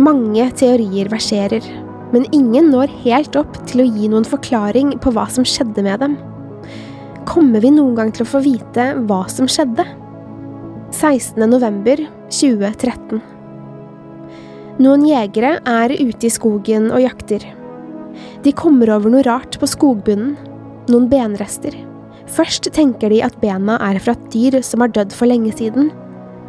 Mange 0.00 0.50
teorier 0.56 1.12
verserer, 1.12 1.60
men 2.14 2.24
ingen 2.32 2.70
når 2.72 2.88
helt 3.04 3.36
opp 3.36 3.52
til 3.68 3.80
å 3.84 3.90
gi 3.90 4.08
noen 4.08 4.24
forklaring 4.24 4.96
på 5.04 5.12
hva 5.12 5.28
som 5.28 5.44
skjedde 5.44 5.84
med 5.84 6.00
dem. 6.00 6.16
Kommer 7.28 7.60
vi 7.60 7.68
noen 7.74 7.94
gang 7.98 8.12
til 8.16 8.24
å 8.24 8.32
få 8.32 8.40
vite 8.46 8.94
hva 9.04 9.28
som 9.28 9.46
skjedde? 9.50 9.84
16.11.2013. 10.96 13.20
Noen 14.80 15.04
jegere 15.04 15.60
er 15.68 15.92
ute 15.92 16.26
i 16.26 16.30
skogen 16.32 16.88
og 16.88 17.04
jakter. 17.04 17.59
De 18.44 18.52
kommer 18.56 18.90
over 18.94 19.12
noe 19.12 19.24
rart 19.26 19.58
på 19.60 19.68
skogbunnen, 19.68 20.36
noen 20.90 21.08
benrester. 21.10 21.74
Først 22.30 22.68
tenker 22.76 23.10
de 23.10 23.22
at 23.26 23.38
bena 23.42 23.76
er 23.82 23.98
fra 24.02 24.14
et 24.14 24.28
dyr 24.32 24.60
som 24.66 24.84
har 24.84 24.92
dødd 24.94 25.14
for 25.16 25.30
lenge 25.30 25.52
siden, 25.58 25.90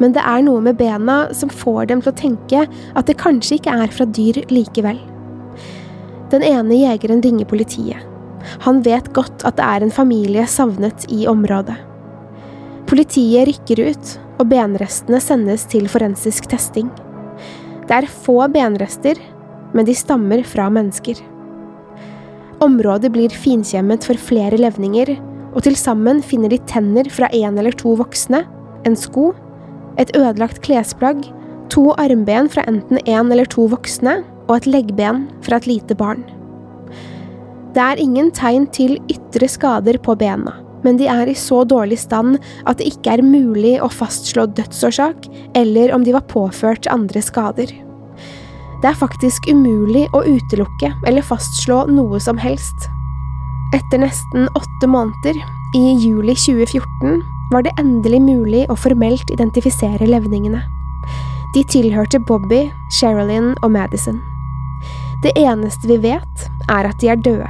men 0.00 0.14
det 0.14 0.22
er 0.24 0.44
noe 0.46 0.62
med 0.64 0.78
bena 0.78 1.24
som 1.36 1.50
får 1.52 1.90
dem 1.90 2.02
til 2.02 2.12
å 2.12 2.18
tenke 2.18 2.62
at 2.68 3.08
det 3.08 3.18
kanskje 3.20 3.58
ikke 3.58 3.74
er 3.84 3.92
fra 3.94 4.06
dyr 4.08 4.40
likevel. 4.50 4.98
Den 6.32 6.44
ene 6.46 6.78
jegeren 6.80 7.22
ringer 7.22 7.48
politiet. 7.48 8.00
Han 8.64 8.80
vet 8.82 9.12
godt 9.14 9.44
at 9.46 9.58
det 9.58 9.66
er 9.66 9.84
en 9.84 9.94
familie 9.94 10.46
savnet 10.50 11.06
i 11.12 11.26
området. 11.30 11.76
Politiet 12.90 13.46
rykker 13.48 13.84
ut, 13.92 14.14
og 14.40 14.48
benrestene 14.50 15.20
sendes 15.22 15.66
til 15.70 15.86
forensisk 15.92 16.48
testing. 16.50 16.88
Det 17.86 18.00
er 18.00 18.10
få 18.24 18.40
benrester, 18.52 19.18
men 19.72 19.86
de 19.86 19.94
stammer 19.96 20.42
fra 20.46 20.66
mennesker. 20.72 21.20
Området 22.62 23.10
blir 23.10 23.32
finkjemmet 23.34 24.04
for 24.06 24.18
flere 24.22 24.58
levninger, 24.60 25.16
og 25.52 25.64
til 25.66 25.74
sammen 25.76 26.20
finner 26.22 26.52
de 26.52 26.60
tenner 26.70 27.08
fra 27.10 27.26
én 27.34 27.58
eller 27.58 27.74
to 27.74 27.96
voksne, 27.98 28.44
en 28.86 28.98
sko, 28.98 29.32
et 29.98 30.12
ødelagt 30.16 30.62
klesplagg, 30.62 31.24
to 31.72 31.90
armben 31.98 32.50
fra 32.52 32.62
enten 32.70 33.02
én 33.02 33.32
eller 33.34 33.50
to 33.50 33.66
voksne 33.72 34.20
og 34.46 34.56
et 34.60 34.68
leggben 34.70 35.26
fra 35.42 35.58
et 35.58 35.66
lite 35.66 35.96
barn. 35.98 36.22
Det 37.74 37.82
er 37.82 38.00
ingen 38.00 38.30
tegn 38.36 38.68
til 38.70 38.98
ytre 39.10 39.48
skader 39.50 39.98
på 40.04 40.14
bena 40.20 40.62
men 40.82 40.98
de 40.98 41.06
er 41.10 41.30
i 41.30 41.36
så 41.38 41.62
dårlig 41.68 42.00
stand 42.02 42.38
at 42.66 42.80
det 42.80 42.90
ikke 42.92 43.16
er 43.16 43.24
mulig 43.26 43.76
å 43.82 43.90
fastslå 43.92 44.48
dødsårsak 44.56 45.28
eller 45.58 45.94
om 45.94 46.04
de 46.06 46.14
var 46.16 46.26
påført 46.30 46.90
andre 46.90 47.22
skader. 47.22 47.70
Det 48.82 48.90
er 48.90 48.98
faktisk 48.98 49.46
umulig 49.46 50.08
å 50.10 50.24
utelukke 50.26 50.88
eller 51.06 51.22
fastslå 51.22 51.84
noe 51.94 52.18
som 52.20 52.40
helst. 52.42 52.88
Etter 53.76 54.02
nesten 54.02 54.48
åtte 54.58 54.88
måneder, 54.90 55.38
i 55.78 55.94
juli 56.02 56.34
2014, 56.36 57.22
var 57.52 57.62
det 57.64 57.72
endelig 57.80 58.18
mulig 58.20 58.64
å 58.68 58.76
formelt 58.76 59.30
identifisere 59.32 60.08
levningene. 60.10 60.64
De 61.54 61.62
tilhørte 61.70 62.20
Bobby, 62.26 62.66
Sherilyn 62.98 63.52
og 63.62 63.70
Madison. 63.72 64.18
Det 65.22 65.30
eneste 65.38 65.86
vi 65.86 66.00
vet, 66.02 66.44
er 66.66 66.90
at 66.90 66.98
de 67.00 67.12
er 67.14 67.22
døde. 67.22 67.48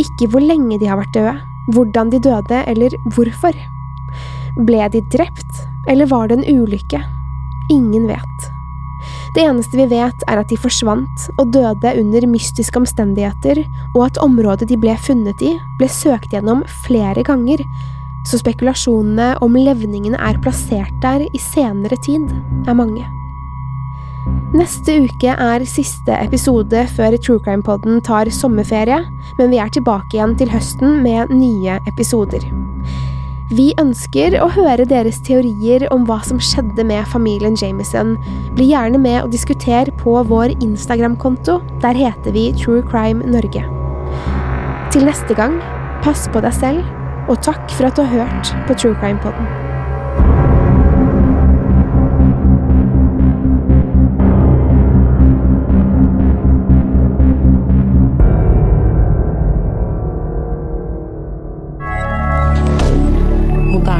Ikke 0.00 0.30
hvor 0.32 0.40
lenge 0.40 0.80
de 0.80 0.88
har 0.88 1.02
vært 1.02 1.14
døde, 1.14 1.36
hvordan 1.76 2.10
de 2.14 2.22
døde, 2.30 2.64
eller 2.64 2.96
hvorfor. 3.12 3.54
Ble 4.64 4.88
de 4.94 5.04
drept, 5.12 5.64
eller 5.86 6.08
var 6.08 6.32
det 6.32 6.40
en 6.40 6.62
ulykke? 6.64 7.04
Ingen 7.76 8.08
vet. 8.08 8.55
Det 9.36 9.44
eneste 9.44 9.76
vi 9.76 9.84
vet, 9.90 10.22
er 10.32 10.40
at 10.40 10.48
de 10.48 10.56
forsvant 10.56 11.26
og 11.36 11.50
døde 11.52 11.90
under 12.00 12.24
mystiske 12.30 12.80
omstendigheter, 12.80 13.58
og 13.92 14.06
at 14.06 14.20
området 14.24 14.70
de 14.70 14.78
ble 14.80 14.94
funnet 14.96 15.42
i, 15.44 15.50
ble 15.76 15.88
søkt 15.92 16.32
gjennom 16.32 16.62
flere 16.86 17.20
ganger, 17.26 17.60
så 18.24 18.40
spekulasjonene 18.40 19.34
om 19.44 19.58
levningene 19.60 20.16
er 20.16 20.40
plassert 20.40 20.94
der 21.04 21.26
i 21.28 21.42
senere 21.52 22.00
tid, 22.06 22.32
er 22.64 22.78
mange. 22.80 23.04
Neste 24.56 24.96
uke 25.04 25.36
er 25.36 25.68
siste 25.68 26.16
episode 26.16 26.86
før 26.96 27.18
True 27.20 27.42
Crime-podden 27.44 28.00
tar 28.08 28.32
sommerferie, 28.32 29.02
men 29.36 29.52
vi 29.52 29.60
er 29.60 29.68
tilbake 29.74 30.16
igjen 30.16 30.32
til 30.40 30.48
høsten 30.50 31.02
med 31.04 31.28
nye 31.36 31.76
episoder. 31.92 32.48
Vi 33.46 33.68
ønsker 33.78 34.34
å 34.42 34.48
høre 34.50 34.82
deres 34.90 35.20
teorier 35.22 35.84
om 35.94 36.02
hva 36.08 36.16
som 36.26 36.40
skjedde 36.42 36.82
med 36.82 37.06
familien 37.06 37.54
Jameson. 37.54 38.16
Bli 38.56 38.72
gjerne 38.72 38.98
med 38.98 39.20
og 39.20 39.30
diskuter 39.30 39.92
på 40.00 40.16
vår 40.26 40.56
Instagram-konto. 40.56 41.60
Der 41.84 41.94
heter 41.94 42.34
vi 42.34 42.48
True 42.58 42.82
Crime 42.82 43.22
Norge. 43.22 43.62
Til 44.90 45.06
neste 45.06 45.38
gang, 45.38 45.60
pass 46.02 46.26
på 46.34 46.42
deg 46.42 46.58
selv, 46.58 46.82
og 47.30 47.38
takk 47.46 47.70
for 47.76 47.86
at 47.86 47.94
du 47.94 48.02
har 48.02 48.26
hørt 48.26 48.52
på 48.66 48.74
True 48.82 48.98
Crime-podden. 48.98 49.65